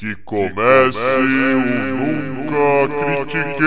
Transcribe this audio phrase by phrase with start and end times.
[0.00, 1.60] Que comece o
[2.32, 2.88] Nunca
[3.26, 3.66] Critiquei!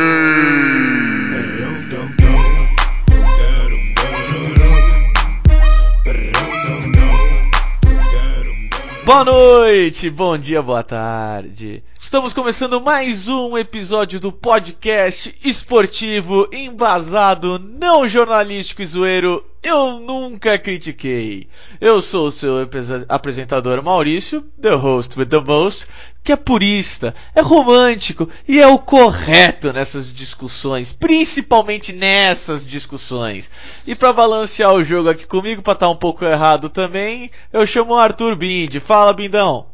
[9.06, 11.84] Boa noite, bom dia, boa tarde.
[12.00, 19.53] Estamos começando mais um episódio do podcast esportivo, embasado, não jornalístico e zoeiro.
[19.64, 21.48] Eu nunca critiquei.
[21.80, 22.68] Eu sou o seu
[23.08, 25.88] apresentador Maurício, the host with the most,
[26.22, 33.50] que é purista, é romântico e é o correto nessas discussões, principalmente nessas discussões.
[33.88, 37.66] E para balancear o jogo aqui comigo, para estar tá um pouco errado também, eu
[37.66, 38.82] chamo o Arthur Bindi.
[38.82, 39.68] Fala, Bindão.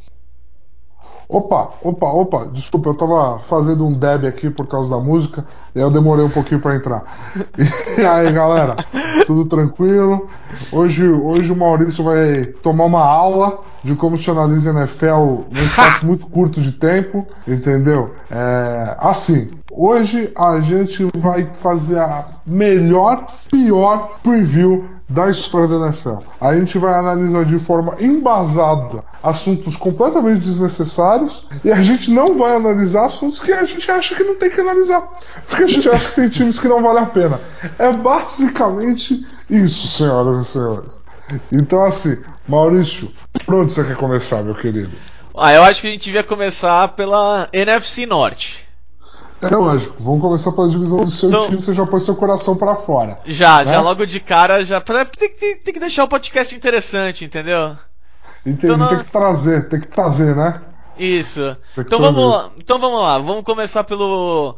[1.31, 5.79] Opa, opa, opa, desculpa, eu tava fazendo um deb aqui por causa da música e
[5.79, 7.03] eu demorei um pouquinho para entrar.
[7.95, 8.75] E aí, galera,
[9.27, 10.27] tudo tranquilo?
[10.71, 16.03] Hoje, hoje o Maurício vai tomar uma aula de como se analisa NFL num espaço
[16.03, 18.15] muito curto de tempo, entendeu?
[18.31, 26.17] É, assim, hoje a gente vai fazer a melhor, pior preview da história da NFL.
[26.39, 32.55] A gente vai analisar de forma embasada assuntos completamente desnecessários e a gente não vai
[32.55, 35.09] analisar assuntos que a gente acha que não tem que analisar.
[35.47, 37.41] Porque a gente acha que tem times que não valem a pena.
[37.79, 41.01] É basicamente isso, senhoras e senhores.
[41.51, 43.11] Então, assim, Maurício,
[43.45, 44.91] por onde você quer começar, meu querido?
[45.35, 48.68] Ah, eu acho que a gente devia começar pela NFC Norte.
[49.41, 52.57] É lógico, vamos começar pela divisão do seu então, time, você já põe seu coração
[52.57, 53.19] para fora.
[53.25, 53.71] Já, né?
[53.71, 54.81] já logo de cara, já.
[54.81, 57.71] Tem, tem, tem que deixar o podcast interessante, entendeu?
[58.45, 60.61] Entendi, então, tem que trazer, tem que trazer, né?
[60.97, 61.55] Isso.
[61.77, 62.49] Então vamos lá.
[62.57, 64.55] Então vamos lá, vamos começar pelo.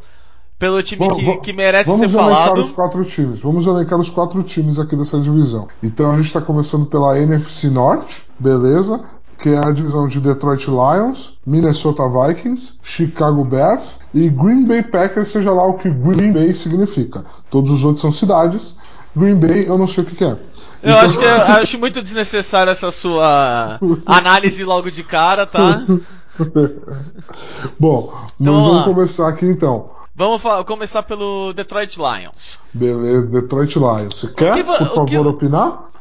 [0.58, 2.30] Pelo time vamos, que, que merece ser falado.
[2.30, 3.40] Vamos elencar os quatro times.
[3.40, 5.68] Vamos elencar os quatro times aqui dessa divisão.
[5.82, 9.00] Então a gente está começando pela NFC Norte, beleza?
[9.42, 15.32] Que é a divisão de Detroit Lions, Minnesota Vikings, Chicago Bears e Green Bay Packers,
[15.32, 17.24] seja lá o que Green Bay significa.
[17.50, 18.76] Todos os outros são cidades.
[19.16, 20.28] Green Bay eu não sei o que, que é.
[20.28, 20.38] Eu
[20.82, 20.98] então...
[20.98, 25.84] acho que eu acho muito desnecessária essa sua análise logo de cara, tá?
[27.78, 29.90] Bom, então, vamos, vamos começar aqui então.
[30.14, 32.60] Vamos começar pelo Detroit Lions.
[32.72, 34.20] Beleza, Detroit Lions.
[34.20, 35.18] Você quer, que, por favor, que...
[35.18, 35.91] opinar?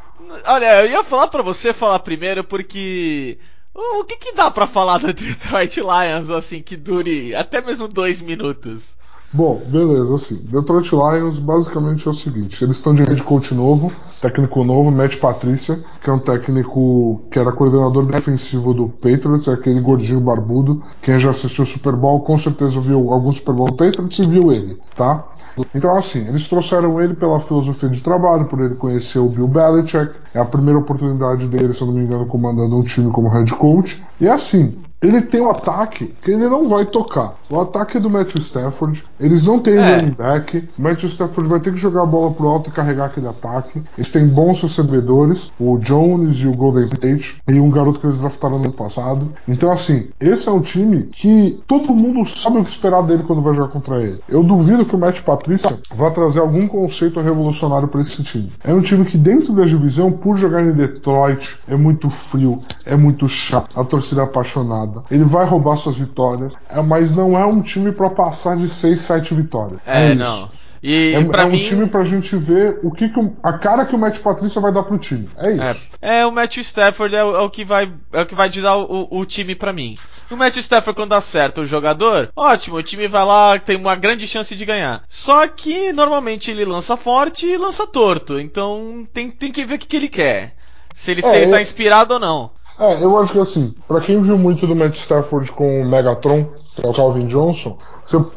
[0.46, 3.38] Olha, eu ia falar para você falar primeiro porque
[3.74, 8.22] o que, que dá para falar do Detroit Lions assim que dure até mesmo dois
[8.22, 8.98] minutos?
[9.34, 13.90] Bom, beleza, assim, Detroit Lions basicamente é o seguinte, eles estão de head coach novo,
[14.22, 19.54] técnico novo, Matt Patrícia, que é um técnico que era coordenador defensivo do Patriots, é
[19.54, 23.68] aquele gordinho barbudo, quem já assistiu o Super Bowl com certeza viu algum Super Bowl
[23.68, 25.26] do Patriots e viu ele, tá?
[25.74, 30.14] Então, assim, eles trouxeram ele pela filosofia de trabalho, por ele conhecer o Bill Belichick.
[30.34, 33.54] É a primeira oportunidade dele, se eu não me engano, comandando um time como head
[33.56, 34.02] coach.
[34.20, 37.34] E assim, ele tem um ataque que ele não vai tocar.
[37.50, 39.04] O ataque é do Matthew Stafford.
[39.20, 39.98] Eles não têm é.
[39.98, 40.70] running back.
[40.78, 43.82] O Matthew Stafford vai ter que jogar a bola pro alto e carregar aquele ataque.
[43.98, 48.20] Eles têm bons recebedores, o Jones e o Golden State, e um garoto que eles
[48.20, 49.32] draftaram no ano passado.
[49.48, 53.42] Então, assim, esse é um time que todo mundo sabe o que esperar dele quando
[53.42, 54.20] vai jogar contra ele.
[54.30, 58.52] Eu duvido que o Matt Patrícia vá trazer algum conceito revolucionário para esse time.
[58.64, 62.96] É um time que, dentro da divisão, por jogar em Detroit, é muito frio, é
[62.96, 67.46] muito chato, a torcida é apaixonada ele vai roubar suas vitórias, é, mas não é
[67.46, 69.80] um time para passar de 6, 7 vitórias.
[69.86, 70.50] É, é não.
[70.84, 71.64] E, é, é um mim...
[71.64, 74.72] time pra gente ver o que, que o, a cara que o Matt Patrícia vai
[74.72, 75.30] dar pro time.
[75.38, 75.82] É isso.
[76.02, 78.50] É, é o Matt Stafford é o, é o, que vai é o que vai
[78.50, 79.96] dar o, o time para mim.
[80.32, 83.96] O Matt Stafford quando dá certo o jogador, ótimo, o time vai lá, tem uma
[83.96, 85.04] grande chance de ganhar.
[85.08, 89.78] Só que normalmente ele lança forte e lança torto, então tem, tem que ver o
[89.78, 90.56] que, que ele quer.
[90.94, 92.52] Se ele, é, se ele tá inspirado ou não.
[92.82, 96.48] É, eu acho que assim, para quem viu muito do Matt Stafford com o Megatron,
[96.76, 97.78] que é o Calvin Johnson,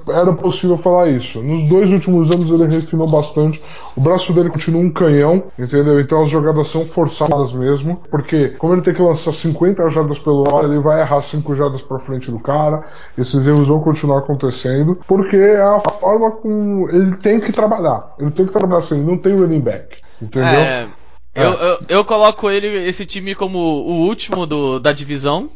[0.07, 1.43] era possível falar isso.
[1.43, 3.63] Nos dois últimos anos ele refinou bastante.
[3.97, 5.99] O braço dele continua um canhão, entendeu?
[5.99, 10.45] Então as jogadas são forçadas mesmo, porque como ele tem que lançar 50 jardas pelo
[10.55, 12.85] ar, ele vai errar 5 jardas para frente do cara.
[13.17, 18.13] Esses erros vão continuar acontecendo, porque é a forma como ele tem que trabalhar.
[18.19, 20.51] Ele tem que trabalhar assim, ele não tem running back, entendeu?
[20.51, 20.87] É...
[21.35, 21.71] Eu, é.
[21.71, 25.49] eu, eu, coloco ele, esse time como o último do, da divisão.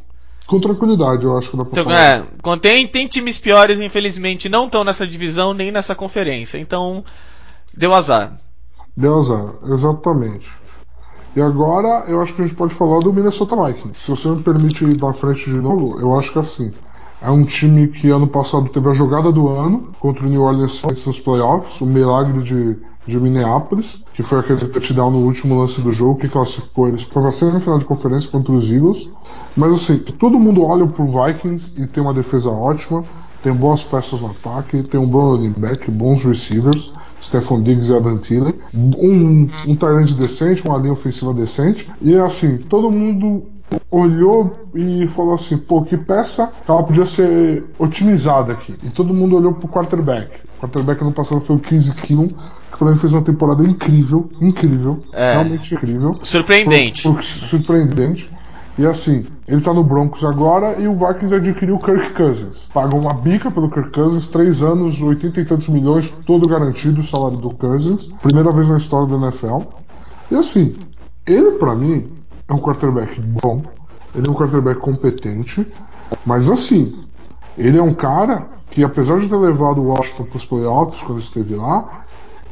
[0.46, 2.54] Com tranquilidade, eu acho que dá pra então, falar.
[2.54, 6.58] É, tem, tem times piores, infelizmente, não estão nessa divisão nem nessa conferência.
[6.58, 7.04] Então,
[7.76, 8.32] deu azar.
[8.96, 10.50] Deu azar, exatamente.
[11.36, 14.00] E agora, eu acho que a gente pode falar do Minnesota Vikings.
[14.00, 16.72] Se você me permite ir na frente de novo, eu acho que é assim.
[17.20, 20.76] É um time que ano passado teve a jogada do ano contra o New Orleans
[20.76, 22.76] Saints nos playoffs, um milagre de
[23.08, 27.28] de Minneapolis, que foi aquele touchdown no último lance do jogo que classificou eles para
[27.28, 29.10] a semifinal de conferência contra os Eagles.
[29.56, 33.02] Mas assim, todo mundo olha pro Vikings e tem uma defesa ótima,
[33.43, 37.96] tem boas peças no ataque, tem um bom running back, bons receivers, Stephon Diggs e
[37.96, 43.44] Adam Thielen, um, um talento decente, uma linha ofensiva decente, e assim, todo mundo
[43.91, 48.75] olhou e falou assim, pô, que peça ela podia ser otimizada aqui.
[48.82, 50.31] E todo mundo olhou pro quarterback.
[50.56, 54.29] O quarterback no passado foi o 15 Killon, que pra mim fez uma temporada incrível,
[54.41, 55.32] incrível, É.
[55.35, 56.17] realmente incrível.
[56.23, 57.03] Surpreendente.
[57.03, 58.31] Foi- foi surpreendente.
[58.79, 62.69] E assim, ele tá no Broncos agora e o Vikings adquiriu o Kirk Cousins.
[62.73, 67.05] Pagam uma bica pelo Kirk Cousins, três anos, 80 e tantos milhões, todo garantido o
[67.05, 68.09] salário do Cousins.
[68.23, 69.62] Primeira vez na história da NFL.
[70.31, 70.76] E assim,
[71.26, 72.09] ele pra mim
[72.49, 73.62] é um quarterback bom,
[74.15, 75.67] ele é um quarterback competente,
[76.25, 76.99] mas assim,
[77.56, 81.55] ele é um cara que apesar de ter levado o Washington pros playoffs quando esteve
[81.55, 82.05] lá,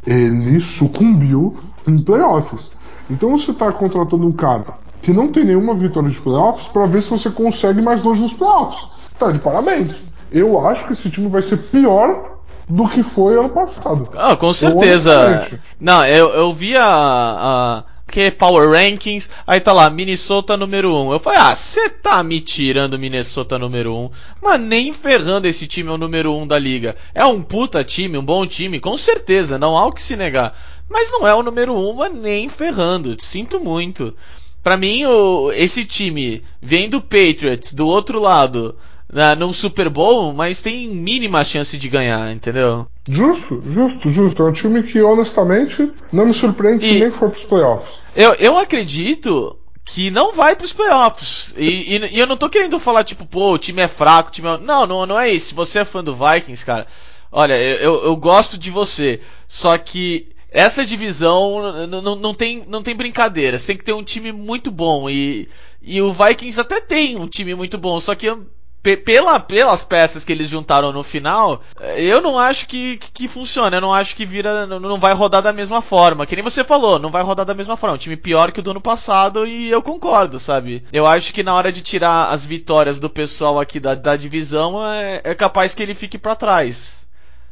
[0.05, 1.57] ele sucumbiu
[1.87, 2.71] em playoffs.
[3.09, 4.65] Então você está contratando um cara
[5.01, 8.33] que não tem nenhuma vitória de playoffs para ver se você consegue mais longe nos
[8.33, 8.87] playoffs.
[9.17, 9.97] Tá de parabéns.
[10.31, 14.09] Eu acho que esse time vai ser pior do que foi ano passado.
[14.15, 15.47] Ah, com certeza.
[15.79, 21.11] Não, eu, eu vi a, a que Power Rankings, aí tá lá, Minnesota número 1.
[21.11, 24.09] Eu falei, ah, você tá me tirando Minnesota número 1,
[24.41, 26.95] mas nem ferrando esse time é o número 1 da liga.
[27.13, 30.57] É um puta time, um bom time, com certeza, não há o que se negar.
[30.89, 34.15] Mas não é o número 1, mas nem ferrando, sinto muito.
[34.63, 38.75] Pra mim, o, esse time vem do Patriots, do outro lado,
[39.11, 42.87] na, num Super Bowl, mas tem mínima chance de ganhar, entendeu?
[43.07, 44.43] Justo, justo, justo.
[44.43, 47.89] É um time que, honestamente, não me surpreende E- se nem for pros playoffs.
[48.15, 51.53] Eu, eu acredito que não vai pros playoffs.
[51.57, 54.31] E, e- e eu não tô querendo falar, tipo, pô, o time é fraco, o
[54.33, 54.57] time é...
[54.57, 55.47] Não, não, não é isso.
[55.47, 56.85] Se você é fã do Vikings, cara,
[57.31, 59.21] olha, eu, eu, eu gosto de você.
[59.47, 63.57] Só que essa divisão n- n- não tem, não tem brincadeira.
[63.57, 65.09] Você tem que ter um time muito bom.
[65.09, 65.47] E,
[65.81, 68.45] e o Vikings até tem um time muito bom, só que eu-
[68.81, 71.61] pela, pelas peças que eles juntaram no final,
[71.97, 73.77] eu não acho que, que, que funciona.
[73.77, 74.65] Eu não acho que vira.
[74.65, 76.25] Não, vai rodar da mesma forma.
[76.25, 77.95] Que nem você falou, não vai rodar da mesma forma.
[77.95, 80.83] É um time pior que o do ano passado e eu concordo, sabe?
[80.93, 84.85] Eu acho que na hora de tirar as vitórias do pessoal aqui da, da divisão,
[84.85, 87.07] é, é capaz que ele fique pra trás.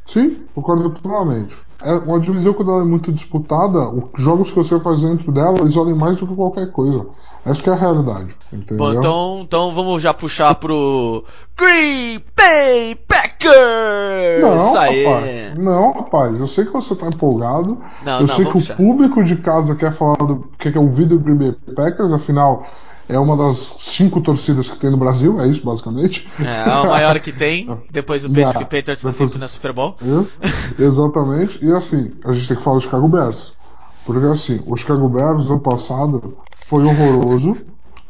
[0.06, 1.65] Sim, concordo totalmente.
[1.82, 5.58] É uma divisão quando ela é muito disputada, os jogos que você faz dentro dela,
[5.60, 7.06] eles valem mais do que qualquer coisa.
[7.44, 8.78] Essa que é a realidade, entendeu?
[8.78, 11.22] Bom, então, então vamos já puxar pro
[11.56, 14.42] Green Bay Packers!
[14.42, 15.04] Não, Isso aí.
[15.04, 15.58] rapaz.
[15.58, 16.40] Não, rapaz.
[16.40, 17.78] Eu sei que você tá empolgado.
[18.04, 18.74] Não, eu não, sei que o vamos já.
[18.74, 22.64] público de casa quer falar do quer ouvir do Green Bay Packers, afinal
[23.08, 26.26] é uma das cinco torcidas que tem no Brasil, é isso basicamente.
[26.40, 29.48] É, é o maior que tem, depois do Não, que o Patriots depois- sempre na
[29.48, 29.96] Super Bowl.
[30.02, 31.64] É, Exatamente.
[31.64, 33.54] E assim, a gente tem que falar do Chicago Bears.
[34.04, 36.36] Porque assim, o Chicago Bears ano passado
[36.68, 37.56] foi horroroso.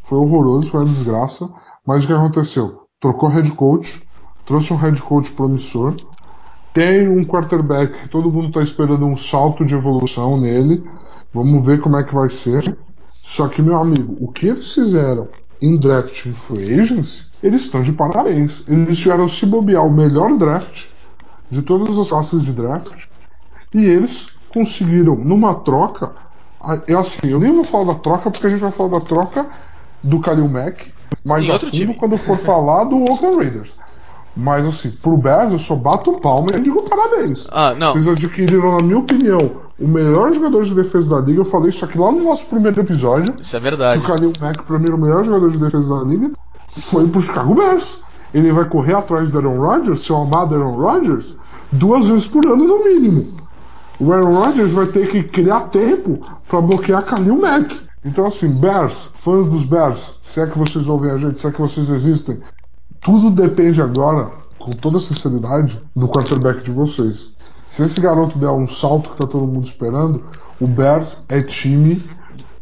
[0.03, 1.49] Foi horroroso, foi uma desgraça.
[1.85, 2.81] Mas o que aconteceu?
[2.99, 4.01] Trocou head coach,
[4.45, 5.95] trouxe um head coach promissor.
[6.73, 10.83] Tem um quarterback que todo mundo está esperando um salto de evolução nele.
[11.33, 12.77] Vamos ver como é que vai ser.
[13.27, 15.27] Só que, meu amigo, o que eles fizeram
[15.61, 18.63] em draft em free agency, eles estão de parabéns.
[18.65, 20.85] Eles tiveram se bobear o melhor draft
[21.51, 23.07] de todas as classes de draft.
[23.75, 26.13] E eles conseguiram, numa troca.
[26.87, 29.45] Eu, assim, eu nem vou falar da troca, porque a gente vai falar da troca
[30.01, 30.93] do Kalil Mack.
[31.21, 31.93] Mas a fundo time.
[31.95, 33.75] quando for falar do Oakland Raiders.
[34.37, 37.45] Mas assim, pro Bears eu só bato palma e digo parabéns.
[37.51, 37.91] Ah, não.
[37.91, 41.41] Vocês adquiriram, na minha opinião, o melhor jogador de defesa da liga.
[41.41, 43.35] Eu falei isso aqui lá no nosso primeiro episódio.
[43.39, 44.03] Isso é verdade.
[44.03, 46.31] o Kalil Mack, pra mim, era o melhor jogador de defesa da liga.
[46.69, 47.99] Foi pro Chicago Bears.
[48.33, 51.35] Ele vai correr atrás do Aaron Rodgers, seu amado Aaron Rodgers,
[51.71, 53.37] duas vezes por ano no mínimo.
[53.99, 57.79] O Aaron Rodgers vai ter que criar tempo pra bloquear Kalil Mack.
[58.03, 61.51] Então, assim, Bears, fãs dos Bears, se é que vocês ouvem a gente, se é
[61.51, 62.39] que vocês existem,
[63.01, 64.29] tudo depende agora,
[64.59, 67.29] com toda sinceridade, do quarterback de vocês.
[67.67, 70.25] Se esse garoto der um salto que tá todo mundo esperando,
[70.59, 72.01] o Bears é time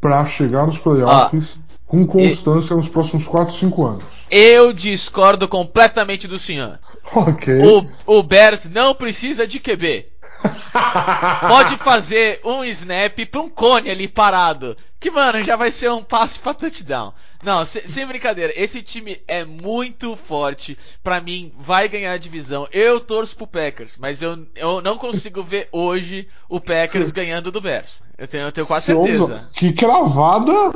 [0.02, 1.58] pra chegar nos playoffs
[1.88, 4.04] com constância nos próximos 4, 5 anos.
[4.30, 6.80] Eu discordo completamente do senhor.
[7.14, 7.60] Ok.
[7.64, 10.08] O, o Bears não precisa de QB.
[11.48, 14.76] Pode fazer um snap pra um cone ali parado.
[15.06, 17.14] Que, mano, já vai ser um passe pra touchdown.
[17.44, 20.76] Não, se- sem brincadeira, esse time é muito forte.
[21.04, 22.68] Pra mim, vai ganhar a divisão.
[22.72, 27.62] Eu torço pro Packers, mas eu, eu não consigo ver hoje o Packers ganhando do
[27.62, 28.02] Bears.
[28.18, 29.48] Eu tenho, eu tenho quase certeza.
[29.54, 30.74] Que cravada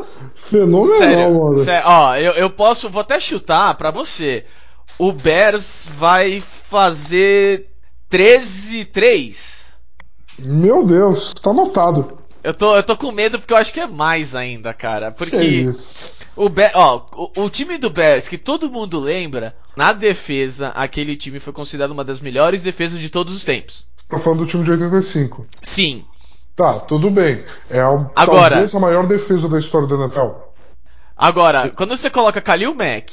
[0.47, 1.57] fenomenal, Sério, mano.
[1.57, 4.45] sé- ó, eu, eu posso, vou até chutar pra você.
[4.99, 7.67] O Bears vai fazer
[8.11, 9.65] 13-3.
[10.37, 12.18] Meu Deus, tá anotado.
[12.43, 15.11] Eu tô, eu tô com medo porque eu acho que é mais ainda, cara.
[15.11, 15.71] Que Porque
[16.35, 21.15] o, Be ó, o, o time do Bears, que todo mundo lembra, na defesa, aquele
[21.17, 23.87] time foi considerado uma das melhores defesas de todos os tempos.
[24.07, 25.45] Tá falando do time de 85.
[25.61, 26.05] Sim.
[26.55, 27.45] Tá, tudo bem.
[27.69, 30.31] É a, Agora- talvez a maior defesa da história do NFL.
[31.15, 33.11] Agora, quando você coloca Khalil Mack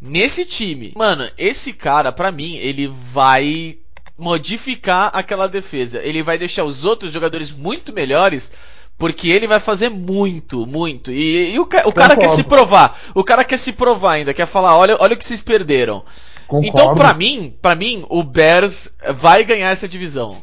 [0.00, 3.78] nesse time, mano, esse cara, pra mim, ele vai
[4.18, 6.00] modificar aquela defesa.
[6.02, 8.52] Ele vai deixar os outros jogadores muito melhores.
[8.96, 11.10] Porque ele vai fazer muito, muito.
[11.10, 12.96] E, e o, ca- o cara quer se provar.
[13.12, 14.32] O cara quer se provar ainda.
[14.32, 16.04] Quer falar, olha, olha o que vocês perderam.
[16.46, 16.68] Concordo.
[16.68, 20.40] Então, pra mim, para mim, o Bears vai ganhar essa divisão.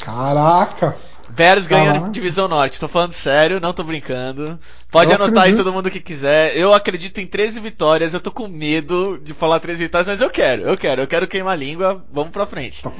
[0.00, 0.96] Caraca!
[1.36, 2.10] Bears ganha a Caraca.
[2.12, 2.80] divisão norte.
[2.80, 4.58] Tô falando sério, não tô brincando.
[4.90, 5.64] Pode Eu anotar aí acredito.
[5.64, 6.56] todo mundo que quiser.
[6.56, 8.14] Eu acredito em 13 vitórias.
[8.14, 11.28] Eu tô com medo de falar 13 vitórias, mas eu quero, eu quero, eu quero
[11.28, 12.04] queimar a língua.
[12.12, 12.82] Vamos pra frente.
[12.82, 12.90] Tá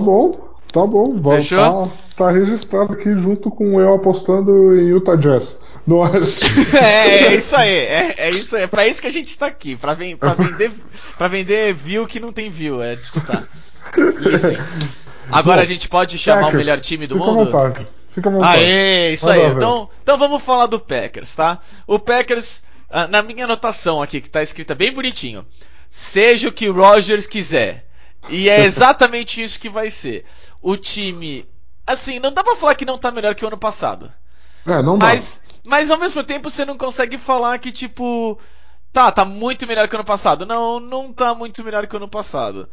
[0.00, 1.20] bom, tá bom.
[1.20, 1.58] Vai- Fechou?
[1.86, 5.58] Tá, tá registrado aqui junto com eu apostando em Utah Jazz.
[5.86, 6.40] No Oeste.
[6.76, 8.62] É, é isso aí, é, é isso aí.
[8.62, 9.76] É pra isso que a gente tá aqui.
[9.76, 10.70] Pra, ven pra vender,
[11.18, 13.44] pra vender view que não tem view, é disputar.
[14.32, 14.58] Isso aí.
[15.32, 17.40] Agora Bom, a gente pode chamar o Packers, melhor time do Fica mundo?
[17.40, 17.88] à vontade.
[18.14, 18.62] Fica à vontade.
[18.62, 19.52] Aê, isso Manda aí.
[19.52, 21.58] Então, então vamos falar do Packers, tá?
[21.86, 25.46] O Packers, ah, na minha anotação aqui, que tá escrita bem bonitinho.
[25.88, 27.86] Seja o que o Rogers quiser.
[28.28, 30.24] E é exatamente isso que vai ser.
[30.60, 31.46] O time,
[31.86, 34.12] assim, não dá pra falar que não tá melhor que o ano passado.
[34.66, 35.06] É, não dá.
[35.06, 38.38] Mas, mas ao mesmo tempo você não consegue falar que, tipo,
[38.92, 40.44] tá, tá muito melhor que o ano passado.
[40.44, 42.68] Não, não tá muito melhor que o ano passado.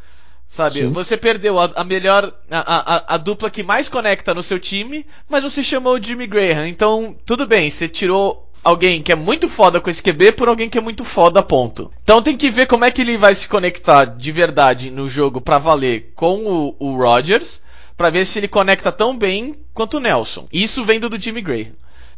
[0.50, 0.92] Sabe, Sim.
[0.92, 5.06] você perdeu a, a melhor, a, a, a dupla que mais conecta no seu time,
[5.30, 6.68] mas você chamou o Jimmy Graham.
[6.68, 10.68] Então, tudo bem, você tirou alguém que é muito foda com esse QB por alguém
[10.68, 11.92] que é muito foda, ponto.
[12.04, 15.40] Então tem que ver como é que ele vai se conectar de verdade no jogo
[15.40, 17.62] pra valer com o, o Rodgers,
[17.96, 20.48] pra ver se ele conecta tão bem quanto o Nelson.
[20.52, 21.74] Isso vendo do Jimmy Graham.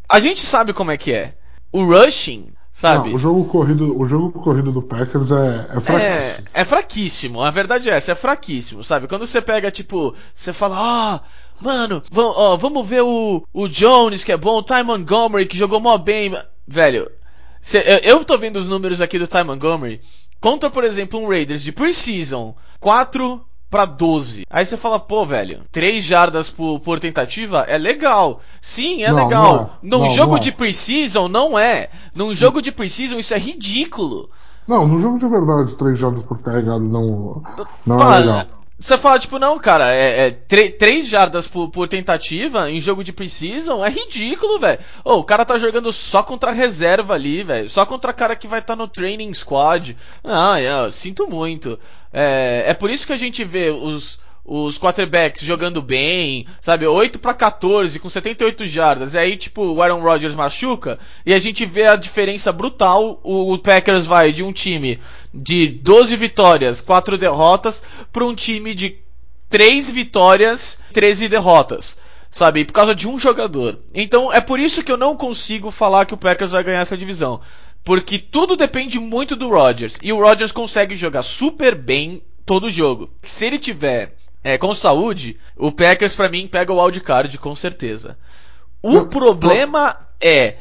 [0.07, 1.33] A gente sabe como é que é.
[1.69, 3.09] O rushing, sabe?
[3.09, 6.47] Não, o jogo corrido, o jogo corrido do Packers é, é É, fraquíssimo.
[6.53, 7.41] é fraquíssimo.
[7.43, 9.07] A verdade é essa, é fraquíssimo, sabe?
[9.07, 11.21] Quando você pega, tipo, você fala, ah,
[11.61, 15.57] mano, vam- ó, vamos ver o, o Jones, que é bom, o Ty Montgomery, que
[15.57, 16.35] jogou mó bem.
[16.67, 17.09] Velho,
[17.61, 19.99] cê- eu, eu tô vendo os números aqui do Ty Montgomery.
[20.39, 24.45] Contra, por exemplo, um Raiders de Preseason, 4 pra 12.
[24.49, 28.41] Aí você fala, pô, velho, 3 jardas por, por tentativa é legal.
[28.59, 29.55] Sim, é Não, legal.
[29.55, 29.69] não é.
[29.81, 30.41] Num Não, jogo não é.
[30.41, 31.89] de Preseason, não é.
[32.13, 34.29] Num jogo de Preseason, isso é ridículo.
[34.67, 37.41] Não, no jogo de verdade, 3 jardas por carregado não,
[37.85, 38.45] não é Fala, legal.
[38.81, 43.13] Você fala, tipo, não, cara, é, é 3 jardas por, por tentativa em jogo de
[43.13, 44.79] Precision é ridículo, velho.
[45.05, 47.69] Ô, o cara tá jogando só contra a reserva ali, velho.
[47.69, 49.95] Só contra cara que vai estar no training squad.
[50.23, 51.79] Ah, eu sinto muito.
[52.11, 56.86] É, é por isso que a gente vê os, os quarterbacks jogando bem, sabe?
[56.86, 59.13] 8 para 14 com 78 jardas.
[59.13, 63.19] E aí, tipo, o Aaron Rodgers machuca e a gente vê a diferença brutal.
[63.24, 65.00] O, Packers vai de um time
[65.33, 68.98] de 12 vitórias, 4 derrotas para um time de
[69.50, 71.98] 3 vitórias, 13 derrotas.
[72.33, 73.77] Sabe, por causa de um jogador.
[73.93, 76.98] Então é por isso que eu não consigo falar que o Packers vai ganhar essa
[76.98, 77.41] divisão.
[77.83, 79.98] Porque tudo depende muito do Rodgers.
[80.01, 83.10] E o Rodgers consegue jogar super bem todo jogo.
[83.21, 88.17] Se ele tiver é, com saúde, o Packers pra mim pega o wildcard com certeza.
[88.81, 90.55] O Não, problema é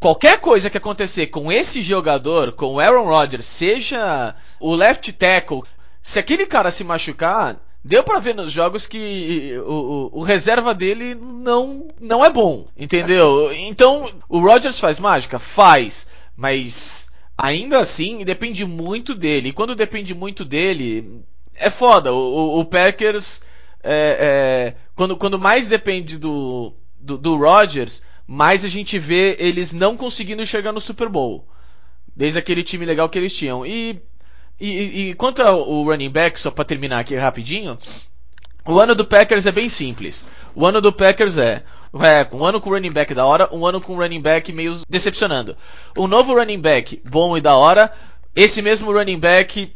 [0.00, 5.62] qualquer coisa que acontecer com esse jogador, com o Aaron Rodgers, seja o left tackle,
[6.02, 10.74] se aquele cara se machucar, deu pra ver nos jogos que o, o- o reserva
[10.74, 13.50] dele não não é bom, entendeu?
[13.56, 15.38] Então, o Rodgers faz mágica?
[15.38, 19.48] Faz, mas ainda assim depende muito dele.
[19.50, 21.22] E quando depende muito dele,
[21.58, 22.12] é foda.
[22.12, 23.42] O, o- Packers,
[23.82, 29.72] é, é, quando, quando mais depende do, do, do Rodgers, mais a gente vê eles
[29.72, 31.46] não conseguindo chegar no Super Bowl.
[32.14, 33.64] Desde aquele time legal que eles tinham.
[33.66, 34.00] E,
[34.58, 37.78] e, e quanto ao running back, só pra terminar aqui rapidinho,
[38.64, 40.24] o ano do Packers é bem simples.
[40.54, 41.62] O ano do Packers é,
[41.94, 45.56] é um ano com running back da hora, um ano com running back meio decepcionando.
[45.96, 47.92] Um novo running back bom e da hora,
[48.34, 49.72] esse mesmo running back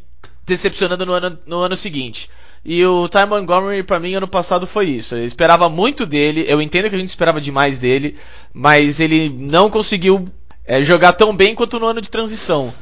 [0.51, 2.29] decepcionando no ano, no ano seguinte.
[2.65, 5.15] E o Ty Montgomery, pra mim, ano passado foi isso.
[5.17, 8.17] Eu esperava muito dele, eu entendo que a gente esperava demais dele,
[8.53, 10.27] mas ele não conseguiu
[10.67, 12.75] é, jogar tão bem quanto no ano de transição.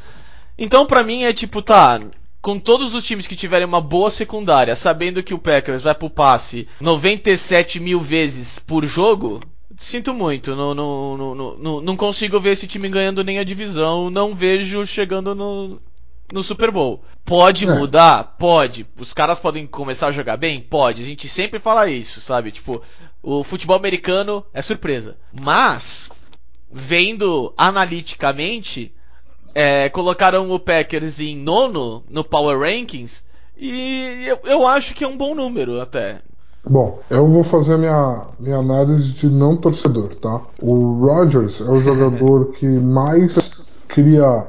[0.58, 2.00] Então, pra mim, é tipo, tá.
[2.40, 6.08] Com todos os times que tiverem uma boa secundária, sabendo que o Packers vai pro
[6.08, 9.40] passe 97 mil vezes por jogo,
[9.76, 10.54] sinto muito.
[10.56, 14.08] Não, não, não, não- não consigo ver esse time ganhando nem a divisão.
[14.08, 15.80] Não vejo chegando no,
[16.32, 17.02] no Super Bowl.
[17.28, 17.74] Pode É.
[17.74, 18.36] mudar?
[18.38, 18.86] Pode.
[18.98, 20.60] Os caras podem começar a jogar bem?
[20.60, 21.02] Pode.
[21.02, 22.50] A gente sempre fala isso, sabe?
[22.50, 22.80] Tipo,
[23.22, 25.16] O futebol americano é surpresa.
[25.32, 26.08] Mas,
[26.72, 28.94] vendo analiticamente,
[29.54, 33.24] é, colocaram o Packers em nono no Power Rankings
[33.56, 36.20] e eu, eu acho que é um bom número até.
[36.68, 40.40] Bom, eu vou fazer minha, minha análise de não torcedor, tá?
[40.62, 44.46] O Rodgers é o jogador que mais cria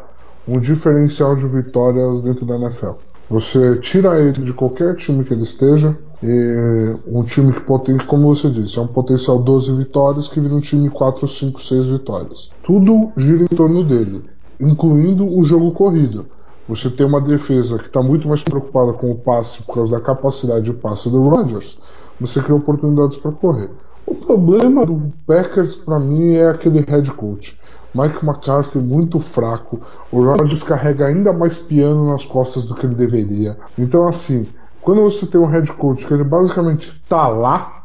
[0.49, 2.93] um diferencial de vitórias dentro da NFL.
[3.29, 8.33] Você tira ele de qualquer time que ele esteja, e um time que potente, como
[8.33, 12.49] você disse, é um potencial 12 vitórias que vira um time 4, 5, 6 vitórias.
[12.63, 14.23] Tudo gira em torno dele,
[14.59, 16.25] incluindo o jogo corrido.
[16.67, 20.01] Você tem uma defesa que está muito mais preocupada com o passe por causa da
[20.01, 21.77] capacidade de passe do Rodgers.
[22.19, 23.69] Você cria oportunidades para correr.
[24.05, 27.57] O problema do Packers para mim é aquele head coach.
[27.93, 29.81] Mike McCarthy muito fraco.
[30.11, 33.57] O Rodgers carrega ainda mais piano nas costas do que ele deveria.
[33.77, 34.47] Então assim,
[34.81, 37.83] quando você tem um head coach que ele basicamente tá lá,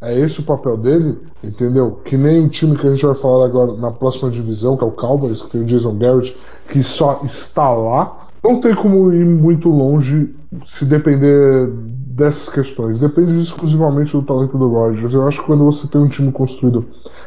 [0.00, 2.00] é esse o papel dele, entendeu?
[2.04, 4.86] Que nem o time que a gente vai falar agora na próxima divisão, que é
[4.86, 6.36] o Cowboys, que tem o Jason Garrett,
[6.68, 8.28] que só está lá.
[8.44, 10.34] Não tem como ir muito longe
[10.66, 11.72] se depender
[12.16, 12.98] dessas questões.
[12.98, 15.12] Depende exclusivamente do talento do Rodgers.
[15.12, 16.86] Eu acho que quando você tem um time construído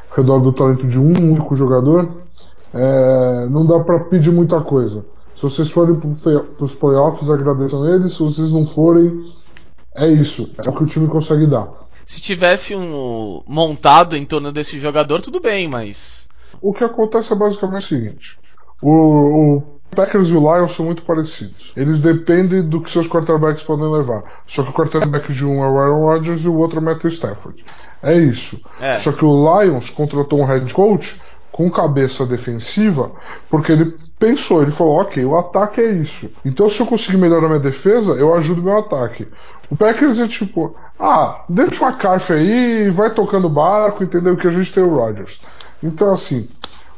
[0.10, 2.10] ao redor do talento de um único jogador,
[2.74, 5.06] é, não dá para pedir muita coisa.
[5.36, 8.14] Se vocês forem para os playoffs, agradeçam eles.
[8.14, 9.32] Se vocês não forem,
[9.96, 10.52] é isso.
[10.66, 11.70] É o que o time consegue dar.
[12.04, 16.28] Se tivesse um montado em torno desse jogador, tudo bem, mas.
[16.60, 18.40] O que acontece é basicamente o seguinte:
[18.82, 21.74] o, o Packers e o Lions são muito parecidos.
[21.76, 24.24] Eles dependem do que seus quarterbacks podem levar.
[24.46, 26.86] Só que o quarterback de um é o Aaron Rodgers e o outro é o
[26.86, 27.66] Matthew Stafford.
[28.02, 28.60] É isso.
[28.80, 28.98] É.
[29.00, 31.20] Só que o Lions contratou um head coach
[31.52, 33.12] com cabeça defensiva,
[33.50, 36.30] porque ele pensou, ele falou, ok, o ataque é isso.
[36.46, 39.28] Então se eu conseguir melhorar minha defesa, eu ajudo meu ataque.
[39.70, 44.38] O Packers é tipo, ah, deixa uma caixa aí vai tocando barco, entendeu?
[44.38, 45.42] Que a gente tem o Rodgers.
[45.84, 46.48] Então assim,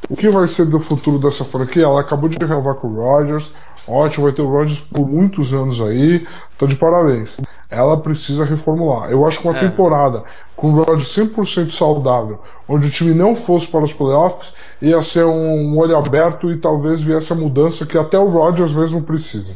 [0.09, 1.83] o que vai ser do futuro dessa franquia?
[1.83, 3.53] Ela acabou de renovar com o Rodgers,
[3.87, 7.37] ótimo, vai ter o Rodgers por muitos anos aí, então de parabéns.
[7.69, 9.09] Ela precisa reformular.
[9.09, 9.59] Eu acho que uma é.
[9.59, 10.23] temporada
[10.55, 15.25] com o Rodgers 100% saudável, onde o time não fosse para os playoffs, ia ser
[15.25, 19.55] um, olho aberto e talvez viesse a mudança que até o Rodgers mesmo precisa.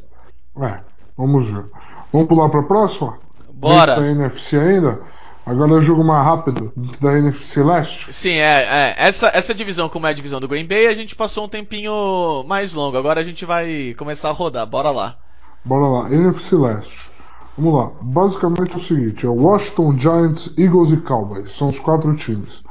[0.62, 0.80] É,
[1.18, 1.66] vamos ver.
[2.14, 3.18] Vamos pular para a próxima?
[3.54, 3.96] Bora!
[3.96, 5.00] Da NFC ainda?
[5.46, 8.12] Agora é o jogo mais rápido da NFC Leste?
[8.12, 8.96] Sim, é, é.
[8.98, 12.44] Essa, essa divisão, como é a divisão do Green Bay, a gente passou um tempinho
[12.48, 12.98] mais longo.
[12.98, 14.66] Agora a gente vai começar a rodar.
[14.66, 15.16] Bora lá.
[15.64, 16.12] Bora lá.
[16.12, 17.12] NFC Leste.
[17.56, 17.92] Vamos lá.
[18.02, 21.52] Basicamente é o seguinte: é Washington, Giants, Eagles e Cowboys.
[21.56, 22.64] São os quatro times.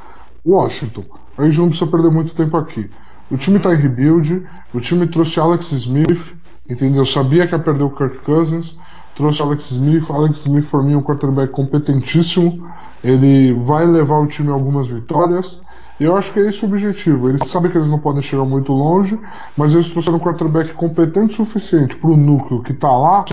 [0.45, 1.05] Washington.
[1.39, 2.91] A gente não precisa perder muito tempo aqui.
[3.31, 4.45] O time está em rebuild.
[4.75, 6.35] O time trouxe Alex Smith.
[6.69, 7.07] Entendeu?
[7.07, 8.77] Sabia que ia perder o Kirk Cousins.
[9.15, 10.11] Trouxe Alex Smith.
[10.11, 12.69] Alex Smith, for mim, é um quarterback competentíssimo.
[13.03, 15.61] Ele vai levar o time a algumas vitórias.
[16.01, 17.29] Eu acho que é esse o objetivo.
[17.29, 19.19] Eles sabem que eles não podem chegar muito longe,
[19.57, 23.25] mas eles trouxeram um quarterback competente o suficiente para o núcleo que está lá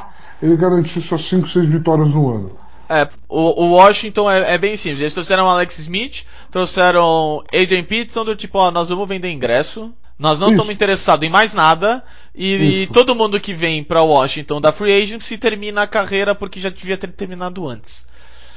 [0.41, 2.51] ele garantir suas 5, 6 vitórias no ano.
[2.89, 5.01] É, o, o Washington é, é, bem simples.
[5.01, 10.39] Eles trouxeram Alex Smith, trouxeram Adrian Peterson, do tipo, ó, nós vamos vender ingresso, nós
[10.39, 12.03] não estamos interessados em mais nada,
[12.35, 16.59] e, e, todo mundo que vem para Washington da Free Agency termina a carreira porque
[16.59, 18.05] já devia ter terminado antes.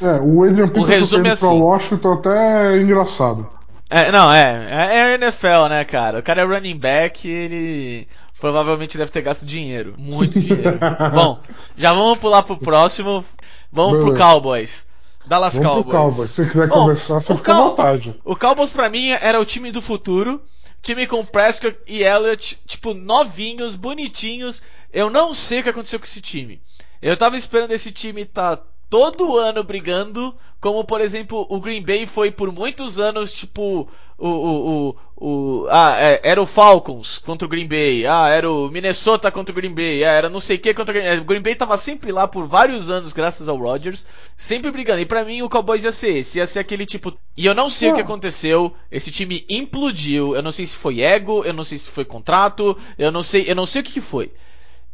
[0.00, 1.46] É, o Adrian Peterson o resumo é assim.
[1.46, 3.48] pra Washington até é engraçado.
[3.88, 6.18] É, não, é, é, é NFL, né, cara?
[6.18, 8.07] O cara é running back, ele
[8.38, 9.94] provavelmente deve ter gasto dinheiro.
[9.96, 10.79] Muito dinheiro.
[11.14, 11.38] Bom,
[11.79, 13.24] já vamos pular pro próximo.
[13.72, 14.14] Vamos Beleza.
[14.14, 14.87] pro Cowboys.
[15.27, 15.96] Dallas vamos Cowboys.
[15.96, 16.31] Cowboys.
[16.31, 18.14] Se você quiser Bom, conversar, você fica à vontade.
[18.22, 20.42] O Cowboys pra mim era o time do futuro.
[20.85, 24.62] Time com Prescott e Elliott, tipo, novinhos, bonitinhos.
[24.92, 26.61] Eu não sei o que aconteceu com esse time.
[27.01, 31.83] Eu tava esperando esse time estar tá todo ano brigando, como por exemplo o Green
[31.83, 37.46] Bay foi por muitos anos, tipo, o, o, o, ah, é, era o Falcons contra
[37.46, 40.57] o Green Bay, ah, era o Minnesota contra o Green Bay, ah, era não sei
[40.57, 41.18] o que contra o Green Bay.
[41.20, 44.05] O Green Bay tava sempre lá por vários anos, graças ao Rodgers,
[44.37, 45.00] sempre brigando.
[45.00, 47.16] E para mim o Cowboys ia ser esse, ia ser aquele tipo.
[47.37, 50.35] E eu não sei o que aconteceu, esse time implodiu.
[50.35, 53.44] Eu não sei se foi ego, eu não sei se foi contrato, eu não sei,
[53.48, 54.33] eu não sei o que, que foi.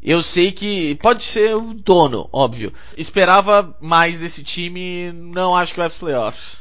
[0.03, 2.73] Eu sei que pode ser o dono, óbvio.
[2.97, 6.60] Esperava mais desse time, não acho que vai para playoffs.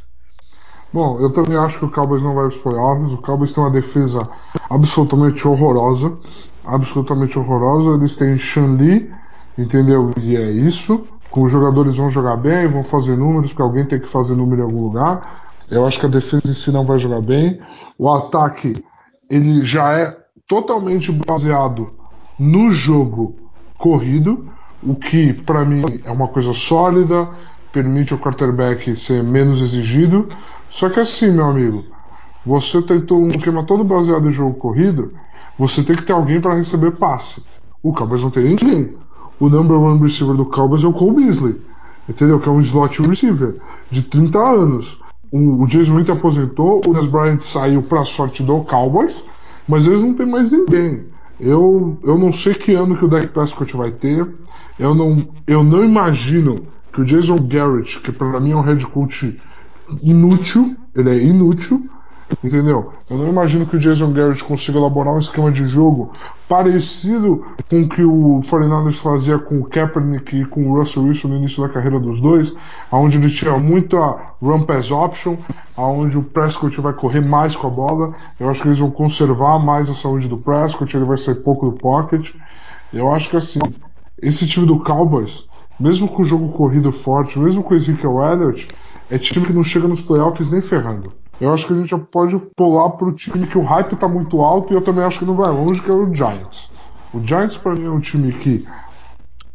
[0.92, 3.14] Bom, eu também acho que o Cowboys não vai para os playoffs.
[3.14, 4.22] O Cowboys tem uma defesa
[4.70, 6.18] absolutamente horrorosa.
[6.66, 7.92] Absolutamente horrorosa.
[7.92, 9.12] Eles têm Shanli,
[9.58, 10.12] entendeu?
[10.20, 11.04] E é isso.
[11.32, 14.66] Os jogadores vão jogar bem, vão fazer números, porque alguém tem que fazer número em
[14.66, 15.22] algum lugar.
[15.70, 17.60] Eu acho que a defesa em si não vai jogar bem.
[17.98, 18.74] O ataque,
[19.30, 21.92] ele já é totalmente baseado
[22.40, 23.36] no jogo
[23.78, 24.50] corrido,
[24.82, 27.28] o que para mim é uma coisa sólida,
[27.72, 30.28] permite ao quarterback ser menos exigido.
[30.70, 31.84] Só que assim, meu amigo,
[32.46, 35.14] você tentou um esquema todo baseado em jogo corrido,
[35.58, 37.44] você tem que ter alguém para receber passe.
[37.84, 38.96] O Cowboys não tem ninguém.
[39.40, 41.56] O number one receiver do Cowboys é o Cole Beasley,
[42.08, 42.40] entendeu?
[42.40, 43.56] Que é um slot receiver
[43.90, 45.00] de 30 anos.
[45.32, 49.24] O, Jason Witten aposentou, o Des Bryant saiu para sorte do Cowboys,
[49.68, 51.06] mas eles não têm mais ninguém.
[51.40, 54.28] Eu, eu não sei que ano que o Dak Prescott vai ter.
[54.78, 58.86] Eu não, eu não imagino que o Jason Garrett, que para mim é um head
[58.88, 59.40] coach
[60.02, 61.82] inútil, ele é inútil,
[62.44, 62.92] entendeu?
[63.10, 66.12] Eu não imagino que o Jason Garrett consiga elaborar um esquema de jogo
[66.48, 71.28] parecido com o que o 49ers fazia com o Kaepernick e com o Russell Wilson
[71.30, 72.56] no início da carreira dos dois,
[72.92, 75.38] onde ele tinha muito a run pass option,
[75.78, 78.16] onde o Prescott vai correr mais com a bola.
[78.40, 81.70] Eu acho que eles vão conservar mais a saúde do Prescott, ele vai sair pouco
[81.70, 82.34] do pocket.
[82.92, 83.60] Eu acho que assim,
[84.22, 85.46] esse time do Cowboys,
[85.80, 88.68] mesmo com o jogo corrido forte, mesmo com o Ezekiel Elliott,
[89.12, 91.12] é time que não chega nos playoffs nem ferrando.
[91.40, 94.74] Eu acho que a gente pode pular pro time que o hype tá muito alto
[94.74, 96.70] e eu também acho que não vai longe, que é o Giants.
[97.14, 98.66] O Giants para mim é um time que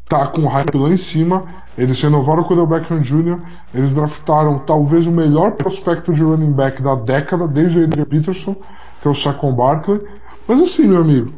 [0.08, 1.44] tá com o hype lá em cima.
[1.76, 3.38] Eles renovaram o Cordell Beckham Jr.,
[3.74, 8.54] eles draftaram talvez o melhor prospecto de running back da década, desde o Adrian Peterson,
[9.02, 10.00] que é o Saquon Barkley.
[10.46, 11.30] Mas assim, meu amigo,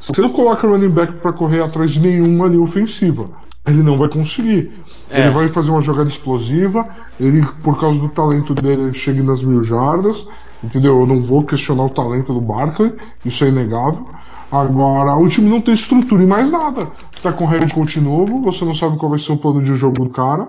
[0.00, 3.28] se você não coloca running back para correr atrás de nenhuma linha ofensiva,
[3.66, 4.72] ele não vai conseguir.
[5.10, 5.22] É.
[5.22, 6.86] Ele vai fazer uma jogada explosiva,
[7.18, 10.26] ele, por causa do talento dele, ele chega nas mil jardas,
[10.62, 11.00] entendeu?
[11.00, 12.92] Eu não vou questionar o talento do Barkley,
[13.24, 14.06] isso é inegável.
[14.50, 16.86] Agora, o time não tem estrutura e mais nada.
[17.22, 20.04] Tá com head coach novo, você não sabe qual vai ser o plano de jogo
[20.04, 20.48] do cara,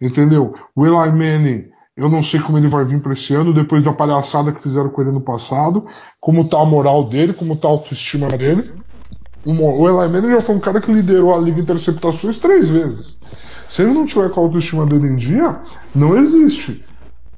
[0.00, 0.54] entendeu?
[0.74, 1.64] O Eli Manning,
[1.96, 4.88] eu não sei como ele vai vir para esse ano, depois da palhaçada que fizeram
[4.88, 5.84] com ele no passado,
[6.18, 8.72] como tá a moral dele, como tá a autoestima dele.
[9.44, 13.18] O Eli Manning já foi um cara que liderou a liga de interceptações três vezes.
[13.68, 15.56] Se ele não tiver com a autoestima dele em dia,
[15.94, 16.84] não existe.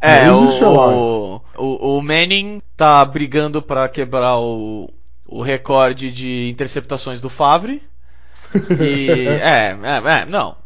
[0.01, 4.91] É, não existe o, o, o, Manning tá brigando para quebrar o,
[5.27, 7.83] o recorde de interceptações do Favre.
[8.79, 9.27] E.
[9.41, 10.57] é, é, é, não.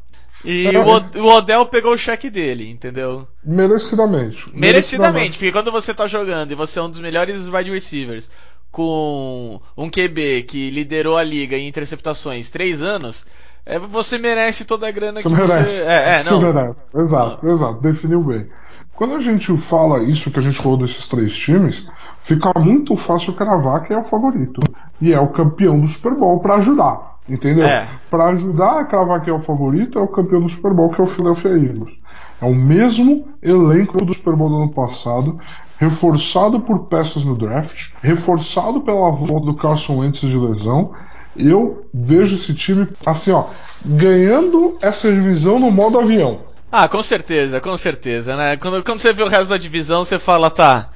[0.45, 3.29] E o, o Odell pegou o cheque dele, entendeu?
[3.45, 4.47] Merecidamente.
[4.47, 8.31] Merecidamente, Merecidamente, porque quando você tá jogando e você é um dos melhores wide receivers,
[8.71, 13.27] com um QB que liderou a liga em interceptações três anos,
[13.65, 15.77] é, você merece toda a grana você que merece.
[15.77, 15.83] você.
[15.83, 16.41] É, é, não.
[16.41, 16.81] Você merece.
[16.95, 17.55] Exato, não.
[17.55, 18.47] exato, definiu bem.
[18.95, 21.87] Quando a gente fala isso que a gente falou desses três times,
[22.25, 24.61] fica muito fácil cravar quem é o favorito.
[25.01, 27.19] E é o campeão do Super Bowl para ajudar.
[27.29, 27.67] Entendeu?
[27.67, 27.87] É.
[28.11, 31.01] Para ajudar a cravar quem é o favorito, é o campeão do Super Bowl, que
[31.01, 32.01] é o Philadelphia Eagles.
[32.41, 35.39] É o mesmo elenco do Super Bowl do ano passado,
[35.79, 40.93] reforçado por peças no draft, reforçado pela volta do Carson Wentz de lesão.
[41.37, 43.47] Eu vejo esse time assim, ó,
[43.85, 46.41] ganhando essa divisão no modo avião.
[46.71, 48.57] Ah, com certeza, com certeza, né?
[48.57, 50.91] Quando, quando você vê o resto da divisão, você fala, tá,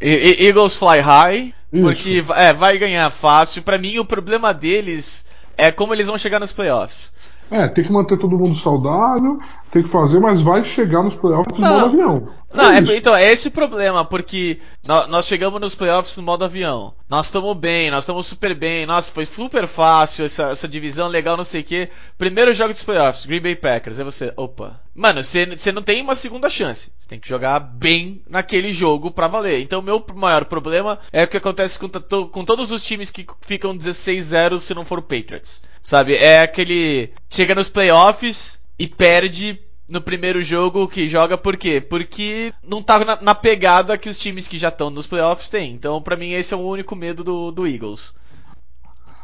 [0.00, 1.86] Eagles fly high, Isso.
[1.86, 3.62] porque é, vai ganhar fácil.
[3.62, 7.12] Para mim, o problema deles é como eles vão chegar nos playoffs.
[7.50, 9.38] É, tem que manter todo mundo saudável,
[9.70, 12.28] tem que fazer, mas vai chegar nos playoffs no modo avião.
[12.54, 16.44] Não, é, é então, é esse o problema, porque nós chegamos nos playoffs no modo
[16.44, 16.94] avião.
[17.08, 18.86] Nós estamos bem, nós estamos super bem.
[18.86, 21.88] Nossa, foi super fácil essa, essa divisão legal, não sei o quê.
[22.16, 23.98] Primeiro jogo dos playoffs, Green Bay Packers.
[23.98, 24.80] Aí você, opa.
[24.94, 26.92] Mano, você não tem uma segunda chance.
[26.96, 29.60] Você tem que jogar bem naquele jogo pra valer.
[29.60, 31.88] Então, o meu maior problema é o que acontece com,
[32.28, 35.62] com todos os times que ficam 16-0 se não for o Patriots.
[35.84, 36.16] Sabe?
[36.16, 37.10] É aquele.
[37.28, 41.78] Chega nos playoffs e perde no primeiro jogo que joga por quê?
[41.78, 45.72] Porque não tá na, na pegada que os times que já estão nos playoffs têm.
[45.72, 48.14] Então, para mim, esse é o único medo do, do Eagles.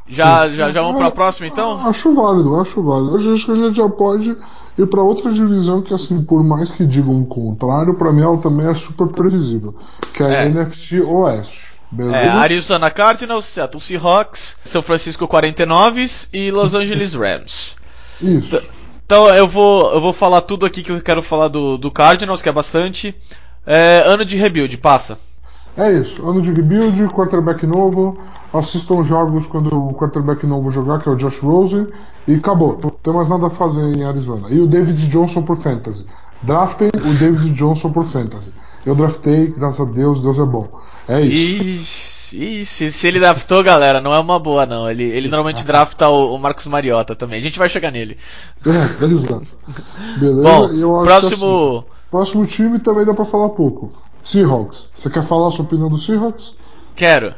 [0.07, 1.87] Já, já, já vamos para a próxima, então?
[1.87, 3.17] Acho válido, acho válido.
[3.17, 4.37] Acho que a gente já pode
[4.77, 8.37] ir para outra divisão que, assim, por mais que digam o contrário, para mim ela
[8.39, 9.75] também é super previsível,
[10.13, 10.47] que é a é.
[10.49, 11.70] NFC Oeste.
[11.91, 12.17] Beleza?
[12.17, 17.77] É, Arizona Cardinals, Seattle Seahawks, São Francisco 49ers e Los Angeles Rams.
[18.23, 18.63] Isso.
[19.05, 22.41] Então eu vou, eu vou falar tudo aqui que eu quero falar do, do Cardinals,
[22.41, 23.15] que é bastante.
[23.67, 25.19] É, ano de rebuild, passa.
[25.77, 28.19] É isso, ano de rebuild, quarterback novo.
[28.53, 31.87] Assistam jogos quando o quarterback novo jogar, que é o Josh Rosen,
[32.27, 32.79] e acabou.
[32.83, 34.49] Não tem mais nada a fazer em Arizona.
[34.51, 36.05] E o David Johnson por Fantasy.
[36.43, 38.53] Draftem o David Johnson por Fantasy.
[38.85, 40.69] Eu draftei, graças a Deus, Deus é bom.
[41.07, 41.63] É isso.
[41.63, 42.11] Ixi.
[42.33, 44.89] Ih, se, ele draftou, galera, não é uma boa, não.
[44.89, 47.41] Ele, ele normalmente drafta o, o Marcos Mariota também.
[47.41, 48.17] A gente vai chegar nele.
[48.65, 49.47] É, exato.
[50.19, 50.43] Beleza?
[50.43, 51.79] Bom, próximo.
[51.79, 53.93] Assim, próximo time também dá pra falar pouco.
[54.23, 54.89] Seahawks.
[54.95, 56.55] Você quer falar a sua opinião do Seahawks?
[56.95, 57.35] Quero.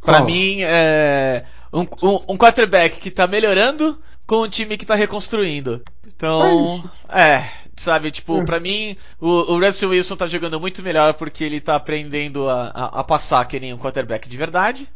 [0.00, 0.26] Pra Fala.
[0.26, 1.44] mim, é.
[1.72, 5.82] Um, um, um quarterback que tá melhorando com um time que tá reconstruindo.
[6.06, 6.82] Então.
[7.08, 8.10] É, é sabe?
[8.10, 8.44] Tipo, É.
[8.44, 12.68] pra mim, o, o Russell Wilson tá jogando muito melhor porque ele tá aprendendo a,
[12.68, 14.88] a, a passar que nem um quarterback de verdade.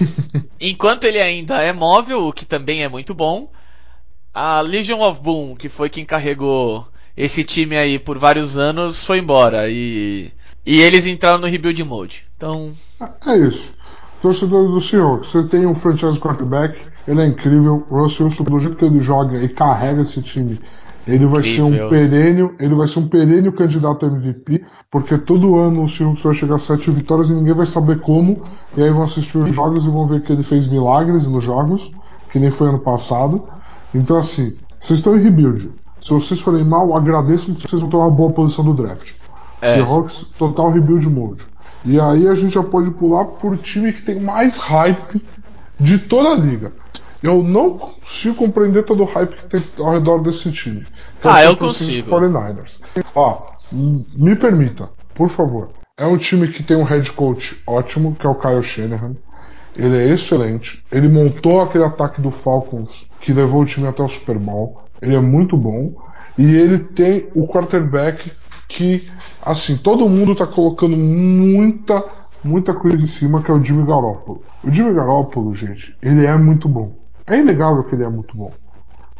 [0.60, 3.50] Enquanto ele ainda é móvel, o que também é muito bom.
[4.34, 6.86] A Legion of Boom, que foi quem carregou
[7.16, 9.68] esse time aí por vários anos, foi embora.
[9.68, 10.30] E,
[10.68, 12.26] e eles entraram no rebuild mode.
[12.36, 12.70] Então,
[13.26, 13.72] É isso.
[14.20, 17.86] Torcedor do Seahawks, você tem um franchise quarterback, ele é incrível.
[17.88, 20.60] O Russell Wilson, do jeito que ele joga e carrega esse time,
[21.06, 21.86] ele vai ser Incrível.
[21.86, 26.22] um perênio, ele vai ser um perênio candidato a MVP, porque todo ano o Seahawks
[26.22, 28.42] vai chegar a sete vitórias e ninguém vai saber como.
[28.76, 31.92] E aí vão assistir os jogos e vão ver que ele fez milagres nos jogos,
[32.30, 33.48] que nem foi ano passado.
[33.94, 35.70] Então assim, vocês estão em rebuild.
[35.98, 39.14] Se vocês forem mal, agradeço porque vocês vão ter uma boa posição do draft.
[39.60, 39.74] É.
[39.74, 41.46] Seahawks, total rebuild mode.
[41.84, 45.24] E aí a gente já pode pular por time que tem mais hype
[45.78, 46.72] de toda a liga.
[47.22, 50.86] Eu não consigo compreender todo o hype que tem ao redor desse time.
[51.20, 52.08] Que é o Ah, eu consigo.
[52.08, 52.78] 49ers.
[53.14, 53.40] Ó,
[53.72, 55.70] me permita, por favor.
[55.96, 59.16] É um time que tem um head coach ótimo, que é o Kyle Shanahan.
[59.76, 60.84] Ele é excelente.
[60.90, 64.82] Ele montou aquele ataque do Falcons que levou o time até o Super Bowl.
[65.02, 65.92] Ele é muito bom.
[66.36, 68.30] E ele tem o quarterback
[68.68, 69.10] que,
[69.42, 72.04] assim, todo mundo tá colocando muita,
[72.44, 74.42] muita coisa em cima, que é o Jimmy Garoppolo.
[74.62, 76.92] O Jimmy Garoppolo, gente, ele é muito bom.
[77.26, 78.52] É inegável que ele é muito bom.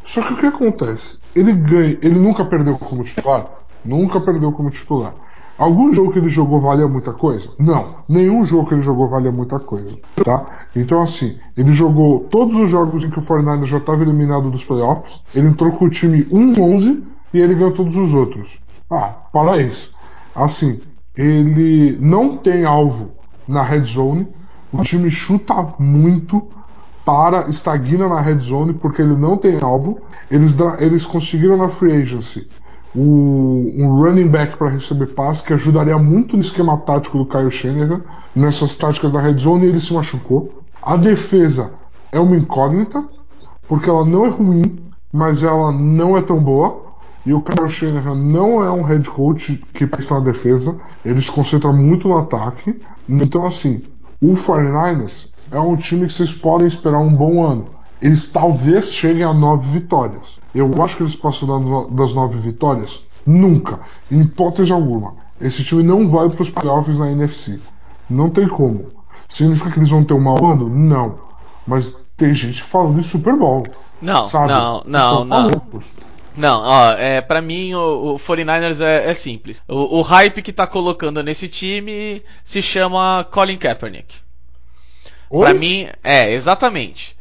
[0.03, 1.17] Só que o que acontece?
[1.35, 3.47] Ele ganha, ele nunca perdeu como titular?
[3.83, 5.13] Nunca perdeu como titular.
[5.57, 7.49] Algum jogo que ele jogou valia muita coisa?
[7.59, 7.95] Não.
[8.07, 10.65] Nenhum jogo que ele jogou valia muita coisa, tá?
[10.73, 14.63] Então assim, ele jogou todos os jogos em que o 49 já estava eliminado dos
[14.63, 18.61] playoffs, ele entrou com o time 1-11 e ele ganhou todos os outros.
[18.91, 19.93] Ah, para isso.
[20.35, 20.79] Assim,
[21.15, 23.11] ele não tem alvo
[23.47, 24.27] na red zone,
[24.71, 26.47] o time chuta muito,
[27.05, 29.99] para, estagna na red zone porque ele não tem alvo.
[30.29, 32.47] Eles, eles conseguiram na free agency
[32.95, 37.49] o- um running back para receber passe que ajudaria muito no esquema tático do Kyle
[37.49, 38.01] Shanahan
[38.35, 40.61] nessas táticas da red zone e ele se machucou.
[40.81, 41.71] A defesa
[42.11, 43.03] é uma incógnita
[43.67, 44.79] porque ela não é ruim,
[45.11, 46.88] mas ela não é tão boa.
[47.25, 51.31] E o Kyle Shanahan não é um head coach que pensa na defesa, ele se
[51.31, 52.79] concentra muito no ataque.
[53.07, 53.83] Então, assim,
[54.21, 57.67] o 49ers é um time que vocês podem esperar um bom ano.
[58.01, 60.39] Eles talvez cheguem a nove vitórias.
[60.55, 63.03] Eu acho que eles passam das nove vitórias?
[63.25, 63.79] Nunca.
[64.09, 65.13] Em hipótese alguma.
[65.41, 67.59] Esse time não vai para os playoffs na NFC.
[68.09, 68.87] Não tem como.
[69.27, 70.69] Significa que eles vão ter um mau ano?
[70.69, 71.19] Não.
[71.67, 73.63] Mas tem gente falando de Super Bowl.
[74.01, 74.47] não, sabe?
[74.49, 75.81] não, Vocês não, estão não.
[76.39, 79.61] Não, ó, é, pra mim o, o 49ers é, é simples.
[79.67, 84.15] O, o hype que tá colocando nesse time se chama Colin Kaepernick.
[85.29, 85.41] Oi?
[85.41, 87.17] Pra mim, é, exatamente.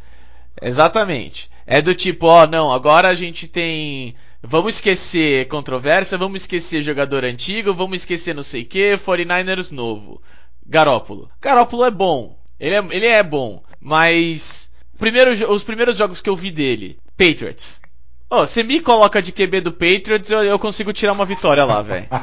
[0.62, 1.50] Exatamente.
[1.66, 4.14] É do tipo, ó, não, agora a gente tem.
[4.40, 10.22] Vamos esquecer controvérsia, vamos esquecer jogador antigo, vamos esquecer não sei o que, 49ers novo.
[10.64, 11.28] Garópolo.
[11.42, 12.38] Garópolo é bom.
[12.60, 13.64] Ele é, ele é bom.
[13.80, 14.70] Mas.
[14.96, 17.80] Primeiro, os primeiros jogos que eu vi dele, Patriots.
[18.30, 21.80] Ó, você me coloca de QB do Patriots, eu, eu consigo tirar uma vitória lá,
[21.82, 22.06] velho.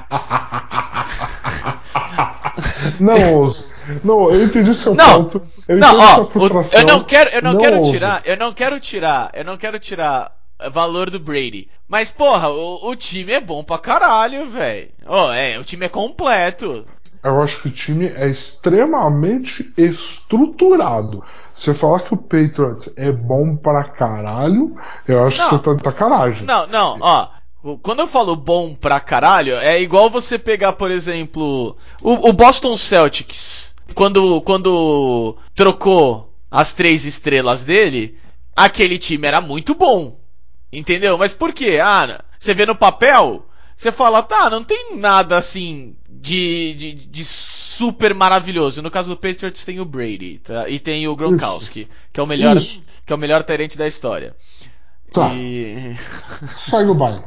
[2.99, 3.67] Não ouso.
[4.03, 5.47] Não, eu entendi seu Não, ponto.
[5.67, 7.91] Eu não, ó, o- eu não quero, eu não, quero ouso.
[7.91, 10.31] tirar, eu não quero tirar, eu não quero tirar
[10.71, 11.67] valor do Brady.
[11.87, 14.89] Mas porra, o, o time é bom pra caralho, velho.
[15.05, 16.87] Ó, é, o time é completo.
[17.25, 21.23] Eu acho que o time é extremamente estruturado.
[21.53, 24.75] Você falar que o Patriots é bom pra caralho,
[25.07, 25.49] eu acho Não.
[25.49, 26.45] que você tá de sacanagem.
[26.45, 27.29] Não, não, ó.
[27.81, 32.77] Quando eu falo bom pra caralho, é igual você pegar, por exemplo, o, o Boston
[32.77, 33.73] Celtics.
[33.95, 38.19] Quando, quando trocou as três estrelas dele,
[38.55, 40.19] aquele time era muito bom.
[40.71, 41.17] Entendeu?
[41.17, 41.79] Mas por quê?
[41.81, 43.44] Ah, você vê no papel,
[43.75, 48.81] você fala, tá, não tem nada assim de, de, de super maravilhoso.
[48.81, 50.69] No caso do Patriots tem o Brady, tá?
[50.69, 54.35] E tem o Gronkowski, que é o melhor, que é o melhor terente da história.
[55.11, 55.95] Tá, E...
[56.55, 57.21] segue o baile.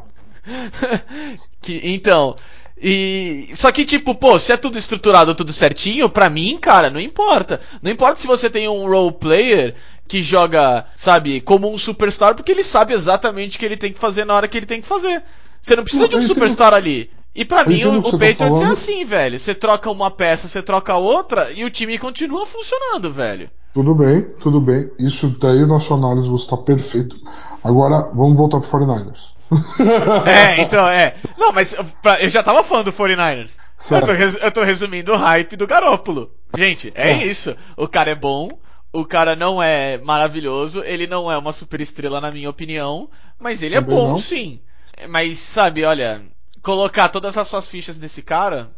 [1.61, 2.35] que, então,
[2.81, 7.01] e só que tipo, pô, se é tudo estruturado, tudo certinho, pra mim, cara, não
[7.01, 7.61] importa.
[7.83, 9.75] Não importa se você tem um role player
[10.07, 13.99] que joga, sabe, como um superstar, porque ele sabe exatamente o que ele tem que
[13.99, 15.23] fazer na hora que ele tem que fazer.
[15.69, 17.11] Você não precisa Não, de um entendo- superstar ali.
[17.35, 19.39] E pra eu mim, o, o o você tá Patriots é assim, velho.
[19.39, 23.49] Você troca uma peça, você troca outra, e o time continua funcionando, velho.
[23.73, 24.91] Tudo bem, tudo bem.
[24.99, 27.15] Isso daí na sua análise você está perfeito.
[27.63, 29.37] Agora vamos voltar pro 49ers.
[30.27, 31.15] É, então, é.
[31.39, 33.59] Não, mas pra- eu já tava falando do 49ers.
[33.91, 36.31] Eu tô, res- eu tô resumindo o hype do Garópolo.
[36.57, 37.25] Gente, é É.
[37.27, 37.55] isso.
[37.77, 38.49] O cara é bom,
[38.93, 43.63] o cara não é maravilhoso, ele não é uma super estrela na minha opinião, mas
[43.63, 44.19] ele é Também bom não.
[44.19, 44.61] sim.
[45.09, 46.23] Mas sabe, olha,
[46.63, 48.71] colocar todas as suas fichas nesse cara,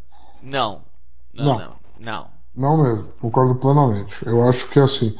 [0.43, 0.83] não.
[1.33, 1.59] Não, Não.
[1.59, 2.41] não, não.
[2.57, 4.27] Não mesmo, concordo plenamente.
[4.27, 5.15] Eu acho que assim,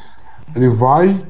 [0.55, 1.25] ele vai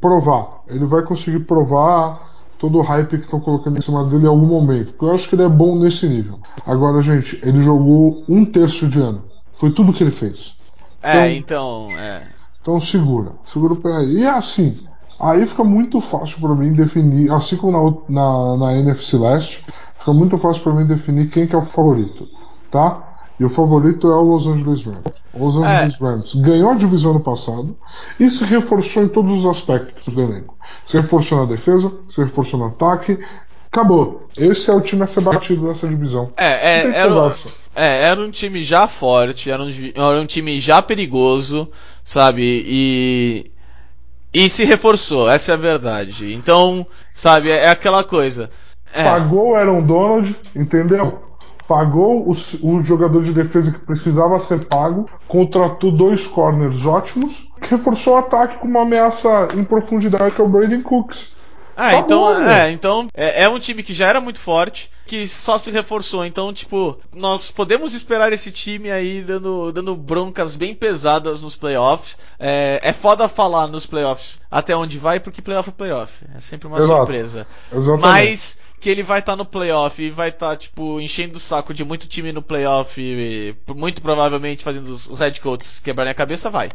[0.00, 4.28] provar, ele vai conseguir provar todo o hype que estão colocando em cima dele em
[4.28, 4.92] algum momento.
[4.92, 6.38] Porque eu acho que ele é bom nesse nível.
[6.64, 9.24] Agora, gente, ele jogou um terço de ano.
[9.54, 10.54] Foi tudo que ele fez.
[11.02, 12.22] É, então, é.
[12.60, 14.18] Então segura, segura o pé aí.
[14.18, 14.86] E assim,
[15.20, 19.64] aí fica muito fácil pra mim definir, assim como na, na, na NFC Leste,
[19.96, 22.26] fica muito fácil pra mim definir quem que é o favorito,
[22.70, 23.06] tá?
[23.38, 25.02] E o favorito é o Los Angeles Rams.
[25.34, 27.74] Los Angeles Rams ganhou a divisão no passado
[28.18, 30.54] e se reforçou em todos os aspectos do elenco.
[30.86, 33.18] Se reforçou na defesa, se reforçou no ataque.
[33.72, 34.28] Acabou.
[34.36, 36.30] Esse é o time a ser batido nessa divisão.
[36.36, 37.48] É, é, era, conversa.
[37.74, 41.66] é, era um time já forte, era um, era um time já perigoso,
[42.04, 42.42] sabe?
[42.42, 43.50] E.
[44.32, 46.32] E se reforçou, essa é a verdade.
[46.32, 48.50] Então, sabe, é, é aquela coisa.
[48.94, 51.22] É, Pagou o Aaron Donald, entendeu?
[51.66, 58.14] Pagou o, o jogador de defesa que precisava ser pago, contratou dois corners ótimos, reforçou
[58.14, 61.32] o ataque com uma ameaça em profundidade que é o Braden Cooks.
[61.76, 64.90] Ah, Tá então, bom, é, então é, é um time que já era muito forte,
[65.10, 66.24] que só se reforçou.
[66.24, 72.16] Então, tipo, nós podemos esperar esse time aí dando, dando broncas bem pesadas nos playoffs.
[72.38, 76.24] É, é foda falar nos playoffs até onde vai, porque playoff é playoff.
[76.32, 76.94] É sempre uma Exato.
[76.94, 77.44] surpresa.
[77.72, 78.00] Exatamente.
[78.00, 81.84] Mas que ele vai estar no playoff e vai estar, tipo, enchendo o saco de
[81.84, 85.08] muito time no playoff, e, muito provavelmente fazendo os
[85.42, 86.70] coaches quebrarem a cabeça, vai.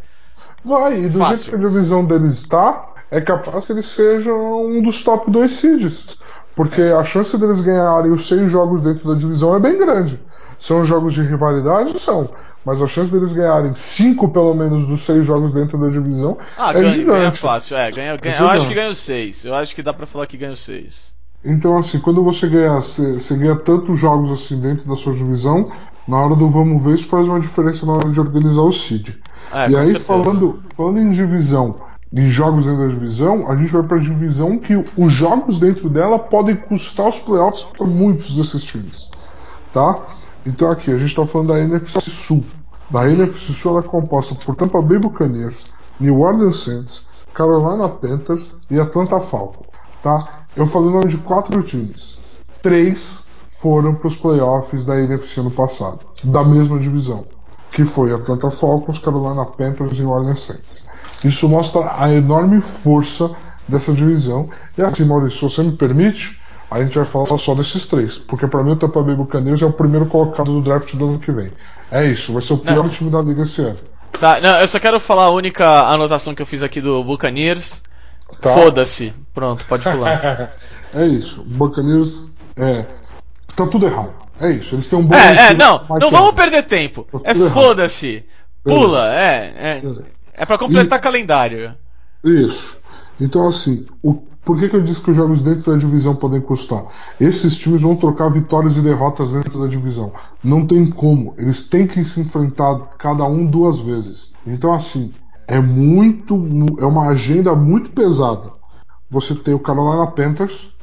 [0.61, 1.35] Vai, e do Fácil.
[1.37, 5.53] jeito que a divisão deles está, é capaz que eles sejam um dos top dois
[5.53, 6.17] seeds.
[6.55, 10.19] Porque a chance deles ganharem os seis jogos dentro da divisão é bem grande.
[10.59, 11.99] São jogos de rivalidade?
[11.99, 12.29] São.
[12.65, 16.71] Mas a chance deles ganharem cinco, pelo menos, dos seis jogos dentro da divisão Ah,
[16.71, 17.17] é ganha, gigante.
[17.19, 18.57] ganha fácil, é, ganha, ganha- eu gigante.
[18.57, 19.45] acho que ganha os seis.
[19.45, 21.13] Eu acho que dá pra falar que ganha os seis.
[21.43, 25.69] Então, assim, quando você ganha, você, ganha tantos jogos assim dentro da sua divisão,
[26.07, 29.09] na hora do vamos ver, isso faz uma diferença na hora de organizar o seed.
[29.53, 30.05] É, e aí, certeza.
[30.05, 31.75] falando, falando em divisão,
[32.15, 36.17] em jogos dentro da divisão, a gente vai pra divisão que os jogos dentro dela
[36.17, 39.09] podem custar os playoffs para muitos desses times.
[39.73, 39.99] Tá?
[40.45, 42.45] Então, aqui, a gente tá falando da NFC Sul.
[42.89, 45.65] Da NFC Sul, ela é composta por Tampa Bay Buccaneers,
[45.99, 49.67] New Orleans Saints, Carolina Panthers e Atlanta Falcons.
[50.01, 50.45] Tá?
[50.55, 52.17] Eu falei o nome de quatro times.
[52.61, 53.25] Três
[53.59, 57.25] foram para os playoffs da NFC no passado, da mesma divisão,
[57.71, 60.85] que foi Atlanta Falcons, Carolina Panthers e New Orleans Saints.
[61.23, 63.31] Isso mostra a enorme força
[63.67, 64.49] dessa divisão.
[64.77, 68.47] E assim, Maurício, se você me permite, a gente vai falar só desses três, porque
[68.47, 71.31] para mim o Tampa Bay Buccaneers é o primeiro colocado do draft do ano que
[71.31, 71.51] vem.
[71.91, 72.89] É isso, vai ser o pior Não.
[72.89, 73.77] time da liga esse ano.
[74.19, 77.83] Tá, não, eu só quero falar a única anotação que eu fiz aqui do Buccaneers.
[78.41, 78.49] Tá.
[78.49, 79.13] Foda-se.
[79.33, 80.53] Pronto, pode pular.
[80.93, 82.25] é isso, Buccaneers
[82.57, 82.85] é
[83.55, 84.13] tá tudo errado.
[84.39, 86.35] É isso, eles têm um bom é, é, não, não vamos Evans.
[86.35, 87.07] perder tempo.
[87.11, 88.25] Tá É foda-se.
[88.63, 89.81] Pula, é, é.
[90.37, 91.75] É pra completar calendário.
[92.23, 92.77] Isso.
[93.19, 96.41] Então, assim, o, por que, que eu disse que os jogos dentro da divisão podem
[96.41, 96.83] custar?
[97.19, 100.11] Esses times vão trocar vitórias e derrotas dentro da divisão.
[100.43, 101.33] Não tem como.
[101.37, 104.31] Eles têm que se enfrentar cada um duas vezes.
[104.45, 105.13] Então, assim,
[105.47, 106.35] é muito.
[106.35, 108.51] mu- É uma agenda muito pesada.
[109.09, 110.73] Você tem o Carolina Panthers,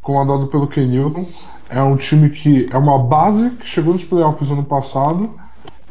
[0.00, 1.26] comandado pelo Ken Newton.
[1.68, 5.30] É um time que é uma base que chegou nos playoffs ano passado,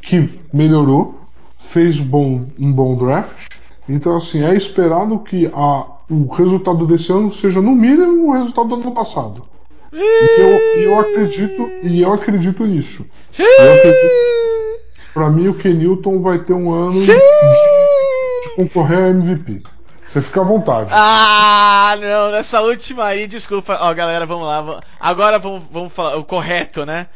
[0.02, 1.19] que melhorou,
[1.69, 3.47] fez bom, um bom draft.
[3.88, 8.69] Então, assim, é esperado que a, o resultado desse ano seja, no mínimo, o resultado
[8.69, 9.43] do ano passado.
[9.91, 13.06] E eu, eu acredito, e eu acredito nisso.
[13.38, 14.10] Eu acredito,
[15.13, 19.62] pra mim, o Ken Newton vai ter um ano de, de concorrer ao MVP.
[20.08, 20.89] Você fica à vontade.
[20.91, 23.78] Ah, não, nessa última aí, desculpa.
[23.82, 24.82] Ó, galera, vamos lá.
[24.99, 27.08] Agora vamos, vamos falar o correto, né?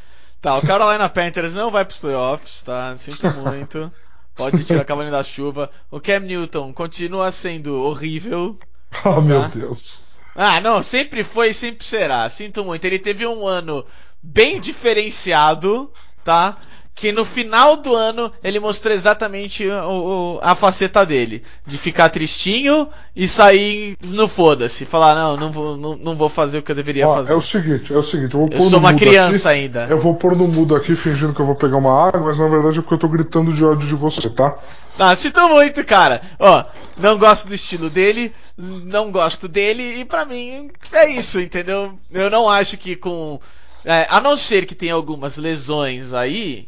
[0.42, 2.96] Tá, o Carolina Panthers não vai pros playoffs, tá?
[2.96, 3.92] Sinto muito.
[4.38, 5.70] Pode tirar a cavalinho da chuva.
[5.92, 8.58] O Cam Newton continua sendo horrível.
[9.04, 9.48] Ah, meu Tá.
[9.48, 10.06] Deus.
[10.36, 12.30] Ah, não, sempre foi e sempre será.
[12.30, 12.86] Sinto muito.
[12.86, 13.86] Ele teve um ano
[14.22, 15.92] bem diferenciado,
[16.24, 16.58] tá?
[17.00, 21.44] Que no final do ano ele mostrou exatamente o- o- a faceta dele.
[21.66, 24.84] De ficar tristinho e sair no foda-se.
[24.84, 27.34] Falar, não, não vou, não, não vou fazer o que eu deveria Ó, fazer.
[27.34, 29.60] é o seguinte, é o seguinte, eu vou Eu pôr sou no uma criança aqui.
[29.60, 29.86] ainda.
[29.88, 32.48] Eu vou pôr no mudo aqui fingindo que eu vou pegar uma água, mas na
[32.48, 34.58] verdade é porque eu tô gritando de ódio de você, tá?
[34.98, 36.20] Ah, sinto muito, cara.
[36.40, 36.64] Ó,
[36.98, 41.94] não gosto do estilo dele, não gosto dele, e pra mim é isso, entendeu?
[42.12, 43.40] Eu não acho que com.
[43.86, 46.68] é, a não ser que tenha algumas lesões aí,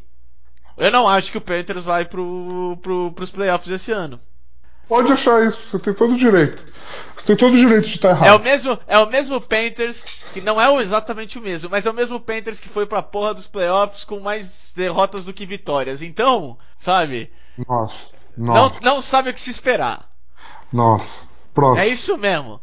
[0.80, 4.20] eu não acho que o Panthers vai pro, pro, pros playoffs esse ano.
[4.88, 6.64] Pode achar isso, você tem todo o direito.
[7.16, 8.26] Você tem todo o direito de estar errado.
[8.26, 10.04] É o mesmo, é o mesmo Panthers,
[10.34, 13.36] que não é exatamente o mesmo, mas é o mesmo Panthers que foi pra porra
[13.36, 16.02] dos playoffs com mais derrotas do que vitórias.
[16.02, 17.32] Então, sabe?
[17.68, 18.08] Nossa.
[18.36, 18.80] Não, Nossa.
[18.82, 20.10] não sabe o que se esperar.
[20.74, 21.28] Nossa.
[21.54, 21.86] Próximo.
[21.86, 22.60] É isso mesmo.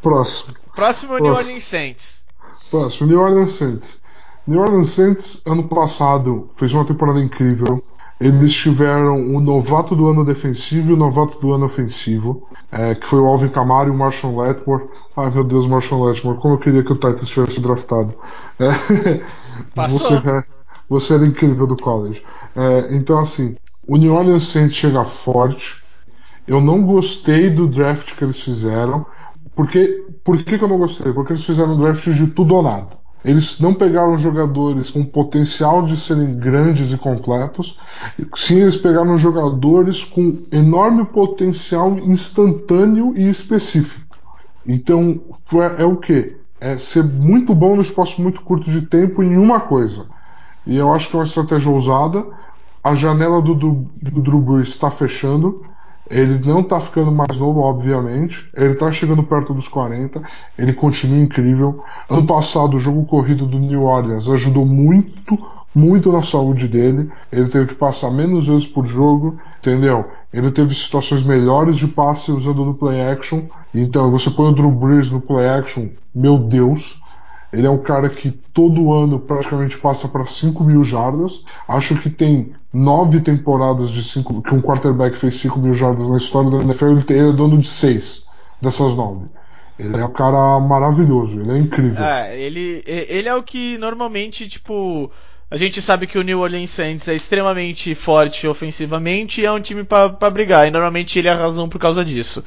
[0.00, 0.54] Próximo.
[0.76, 1.40] Próximo New Nossa.
[1.40, 2.24] Orleans Saints.
[2.70, 4.00] Próximo, New Orleans Saints.
[4.46, 7.82] New Orleans Saints, ano passado, fez uma temporada incrível.
[8.20, 13.06] Eles tiveram o novato do ano defensivo e o novato do ano ofensivo, é, que
[13.08, 14.84] foi o Alvin Kamara e o Marshall Letmore.
[15.16, 18.14] Ai meu Deus, Marshall Letmore, como eu queria que o Titans tivesse draftado.
[18.58, 19.24] É,
[19.74, 20.20] Passou.
[20.20, 20.44] Você, é-
[20.88, 22.22] você era incrível do college.
[22.54, 25.82] É, então, assim, o New Orleans Saints chega forte.
[26.46, 29.06] Eu não gostei do draft que eles fizeram.
[29.56, 31.12] Porque, por que, que eu não gostei?
[31.12, 33.03] Porque eles fizeram um draft de tudo ou nada.
[33.24, 37.78] Eles não pegaram jogadores com potencial de serem grandes e completos.
[38.34, 44.04] Sim, eles pegaram jogadores com enorme potencial instantâneo e específico.
[44.66, 45.20] Então,
[45.54, 46.36] é, é o que?
[46.60, 50.06] É ser muito bom no espaço muito curto de tempo em uma coisa.
[50.66, 52.24] E eu acho que é uma estratégia ousada.
[52.82, 55.62] A janela do, do, do Drew está fechando.
[56.10, 58.48] Ele não está ficando mais novo, obviamente.
[58.54, 60.22] Ele está chegando perto dos 40.
[60.58, 61.82] Ele continua incrível.
[62.08, 65.38] Ano passado, o jogo corrido do New Orleans ajudou muito,
[65.74, 67.10] muito na saúde dele.
[67.32, 70.04] Ele teve que passar menos vezes por jogo, entendeu?
[70.32, 73.42] Ele teve situações melhores de passe usando no play action.
[73.74, 77.00] Então, você põe o Drew Brees no play action, meu Deus.
[77.54, 81.44] Ele é um cara que todo ano praticamente passa para 5 mil jardas.
[81.68, 86.16] Acho que tem nove temporadas de cinco, que um quarterback fez 5 mil jardas na
[86.16, 86.86] história da NFL.
[86.86, 88.26] Ele, tem, ele é dono de seis
[88.60, 89.26] dessas nove.
[89.78, 92.04] Ele é um cara maravilhoso, ele é incrível.
[92.04, 95.10] É, ele, ele é o que normalmente, tipo.
[95.50, 99.60] A gente sabe que o New Orleans Saints é extremamente forte ofensivamente e é um
[99.60, 100.66] time pra brigar.
[100.66, 102.42] E normalmente ele é a razão por causa disso.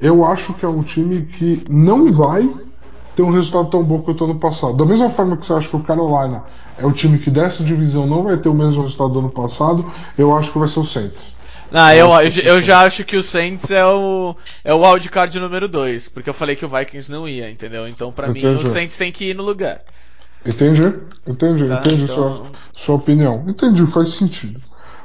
[0.00, 2.48] Eu acho que é um time que não vai
[3.16, 4.76] ter um resultado tão bom quanto ano passado.
[4.76, 6.44] Da mesma forma que você acha que o Carolina
[6.78, 9.90] é o time que dessa divisão não vai ter o mesmo resultado do ano passado,
[10.16, 11.34] eu acho que vai ser o Saints.
[11.72, 12.10] Ah, eu,
[12.44, 14.34] eu, já acho que o Saints é o,
[14.64, 17.86] é o wildcard número 2, porque eu falei que o Vikings não ia, entendeu?
[17.86, 19.80] Então, pra mim, o Saints tem que ir no lugar.
[20.44, 20.82] Entendi?
[21.26, 23.44] Entendi, Tá, entendi então- sua, sua opinião.
[23.46, 24.60] Entendi, faz sentido.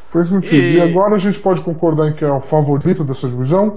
[0.10, 0.56] Faz sentido.
[0.56, 0.82] E- E...
[0.82, 3.70] agora a gente pode concordar em que é o favorito dessa divisão?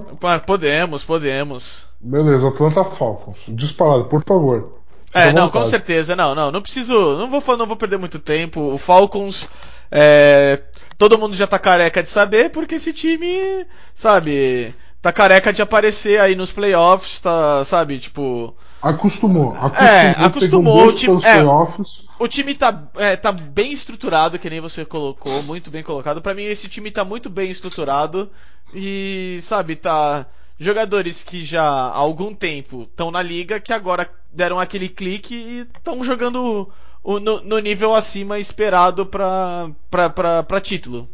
[0.47, 1.88] Podemos, podemos.
[2.01, 3.39] Beleza, Atlanta Falcons.
[3.49, 4.79] Disparado, por favor.
[5.05, 5.51] Fica É, não, vontade.
[5.51, 8.61] com certeza, não, não, não preciso, não vou, não vou perder muito tempo.
[8.73, 9.49] O Falcons,
[9.91, 10.61] é,
[10.97, 16.19] todo mundo já tá careca de saber, porque esse time, sabe, tá careca de aparecer
[16.21, 19.51] aí nos playoffs, tá, sabe, tipo, Acostumou.
[19.55, 22.23] Acostumou, É, acostumou, o time- pelos é.
[22.23, 26.21] o time tá, é, tá bem estruturado, que nem você colocou, muito bem colocado.
[26.21, 28.29] Pra mim, esse time tá muito bem estruturado
[28.73, 30.25] e, sabe, tá
[30.59, 35.59] jogadores que já há algum tempo estão na liga, que agora deram aquele clique e
[35.61, 36.69] estão jogando
[37.03, 41.07] o- no, no nível acima esperado pra, pra, pra, pra título.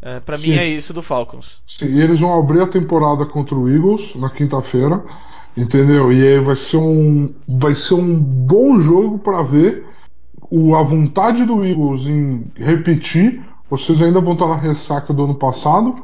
[0.00, 1.62] É, pra mim é isso do Falcons.
[1.66, 5.04] Sim, e eles vão abrir a temporada contra o Eagles na quinta-feira,
[5.56, 6.12] entendeu?
[6.12, 9.84] E aí vai ser um, vai ser um bom jogo para ver
[10.50, 13.42] o, a vontade do Eagles em repetir.
[13.70, 15.94] Vocês ainda vão estar na ressaca do ano passado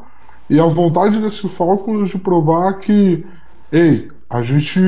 [0.51, 3.25] e a vontade desse Falcons de provar que,
[3.73, 4.81] ei, a gente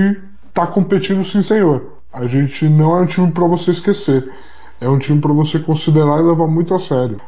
[0.54, 1.98] tá competindo sim, senhor.
[2.12, 4.30] A gente não é um time para você esquecer.
[4.80, 7.20] É um time para você considerar e levar muito a sério.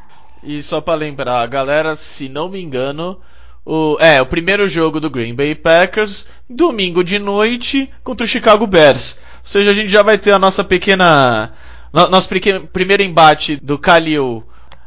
[0.43, 3.19] E só pra lembrar, galera, se não me engano,
[3.65, 8.67] o, é, o primeiro jogo do Green Bay Packers, domingo de noite, contra o Chicago
[8.67, 9.19] Bears.
[9.43, 11.53] Ou seja, a gente já vai ter a nossa pequena.
[11.93, 14.43] no- nosso pequeno, primeiro embate do Kalil,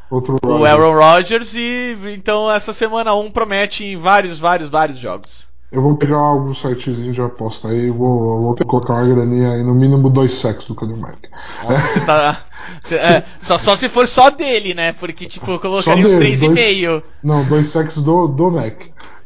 [0.09, 5.47] Outro o Aaron Rodgers, e então essa semana 1 promete em vários, vários, vários jogos.
[5.71, 9.63] Eu vou pegar algum sitezinho de aposta aí e vou, vou colocar uma graninha aí,
[9.63, 11.17] no mínimo dois sexos do Kalil Mack.
[11.63, 12.37] Nossa, você tá.
[12.81, 14.93] você- é, só, só se for só dele, né?
[14.93, 17.03] Porque, tipo, eu colocaria uns dele, 3,5.
[17.23, 18.83] Não, dois sexos do, do Mac.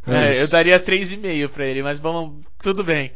[0.08, 0.52] É, eu isso.
[0.52, 2.38] daria 3,5 pra ele, mas vamos.
[2.64, 3.12] Tudo bem.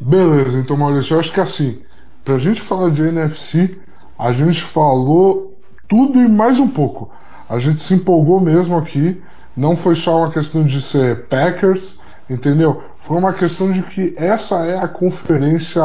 [0.00, 1.82] Beleza, então Maurício, eu acho que assim,
[2.24, 3.76] pra gente falar de NFC,
[4.16, 5.47] a gente falou
[5.88, 7.10] tudo e mais um pouco.
[7.48, 9.20] A gente se empolgou mesmo aqui.
[9.56, 12.82] Não foi só uma questão de ser Packers, entendeu?
[13.00, 15.82] Foi uma questão de que essa é a conferência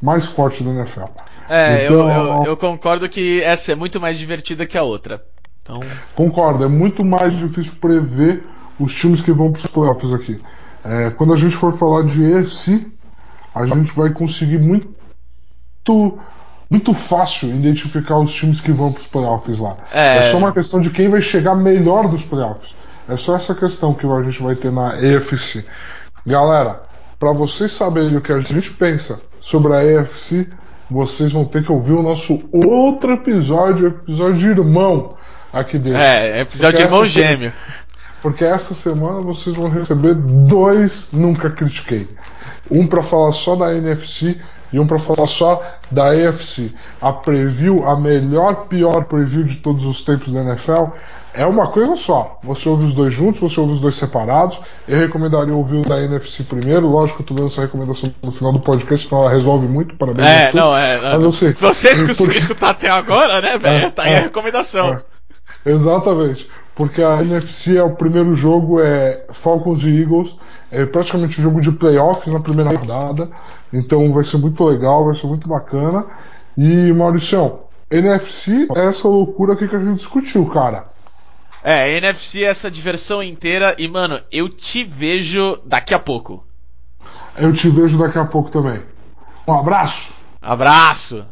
[0.00, 1.04] mais forte da NFL.
[1.48, 5.24] É, Então- eu, eu, eu concordo que essa é muito mais divertida que a outra.
[5.62, 5.80] Então,
[6.14, 8.42] Concordo, é muito mais difícil prever
[8.78, 10.40] os times que vão para os playoffs aqui.
[10.84, 12.86] É, quando a gente for falar de EFC,
[13.54, 14.88] a gente vai conseguir muito,
[16.70, 19.76] muito fácil identificar os times que vão para os playoffs lá.
[19.92, 20.30] É.
[20.30, 22.74] só uma questão de quem vai chegar melhor dos playoffs.
[23.08, 25.64] É só essa questão que a gente vai ter na EFC.
[26.26, 26.82] Galera,
[27.18, 30.46] para vocês saberem o que a gente pensa sobre a EFC,
[30.90, 35.16] vocês vão ter que ouvir o nosso outro episódio, episódio de irmão
[35.52, 36.00] aqui dentro.
[36.00, 37.52] É, episódio de irmão gêmeo.
[38.20, 42.08] Porque essa semana vocês vão receber dois Nunca Critiquei.
[42.70, 44.38] Um para falar só da NFC
[44.72, 46.72] e um para falar só da AFC.
[47.00, 50.84] A preview, a melhor, pior preview de todos os tempos da NFL,
[51.32, 52.38] é uma coisa só.
[52.42, 54.58] Você ouve os dois juntos, você ouve os dois separados.
[54.86, 56.88] Eu recomendaria ouvir o da NFC primeiro.
[56.88, 59.94] Lógico que eu tô dando essa recomendação no final do podcast, então ela resolve muito.
[59.96, 60.26] Parabéns.
[60.26, 61.00] É, não, é.
[61.00, 61.22] Mas.
[61.24, 63.86] Vocês conseguiram Porque- escutar até agora, né, velho?
[63.86, 64.94] É, tá aí a é, recomendação.
[64.94, 65.02] é.
[65.70, 66.48] Exatamente.
[66.78, 70.36] Porque a NFC é o primeiro jogo, é Falcons e Eagles.
[70.70, 73.28] É praticamente um jogo de playoff na primeira rodada.
[73.72, 76.06] Então vai ser muito legal, vai ser muito bacana.
[76.56, 80.86] E Mauricião, NFC é essa loucura aqui que a gente discutiu, cara.
[81.64, 86.46] É, NFC é essa diversão inteira e, mano, eu te vejo daqui a pouco.
[87.36, 88.80] Eu te vejo daqui a pouco também.
[89.48, 90.12] Um abraço!
[90.40, 91.26] Abraço!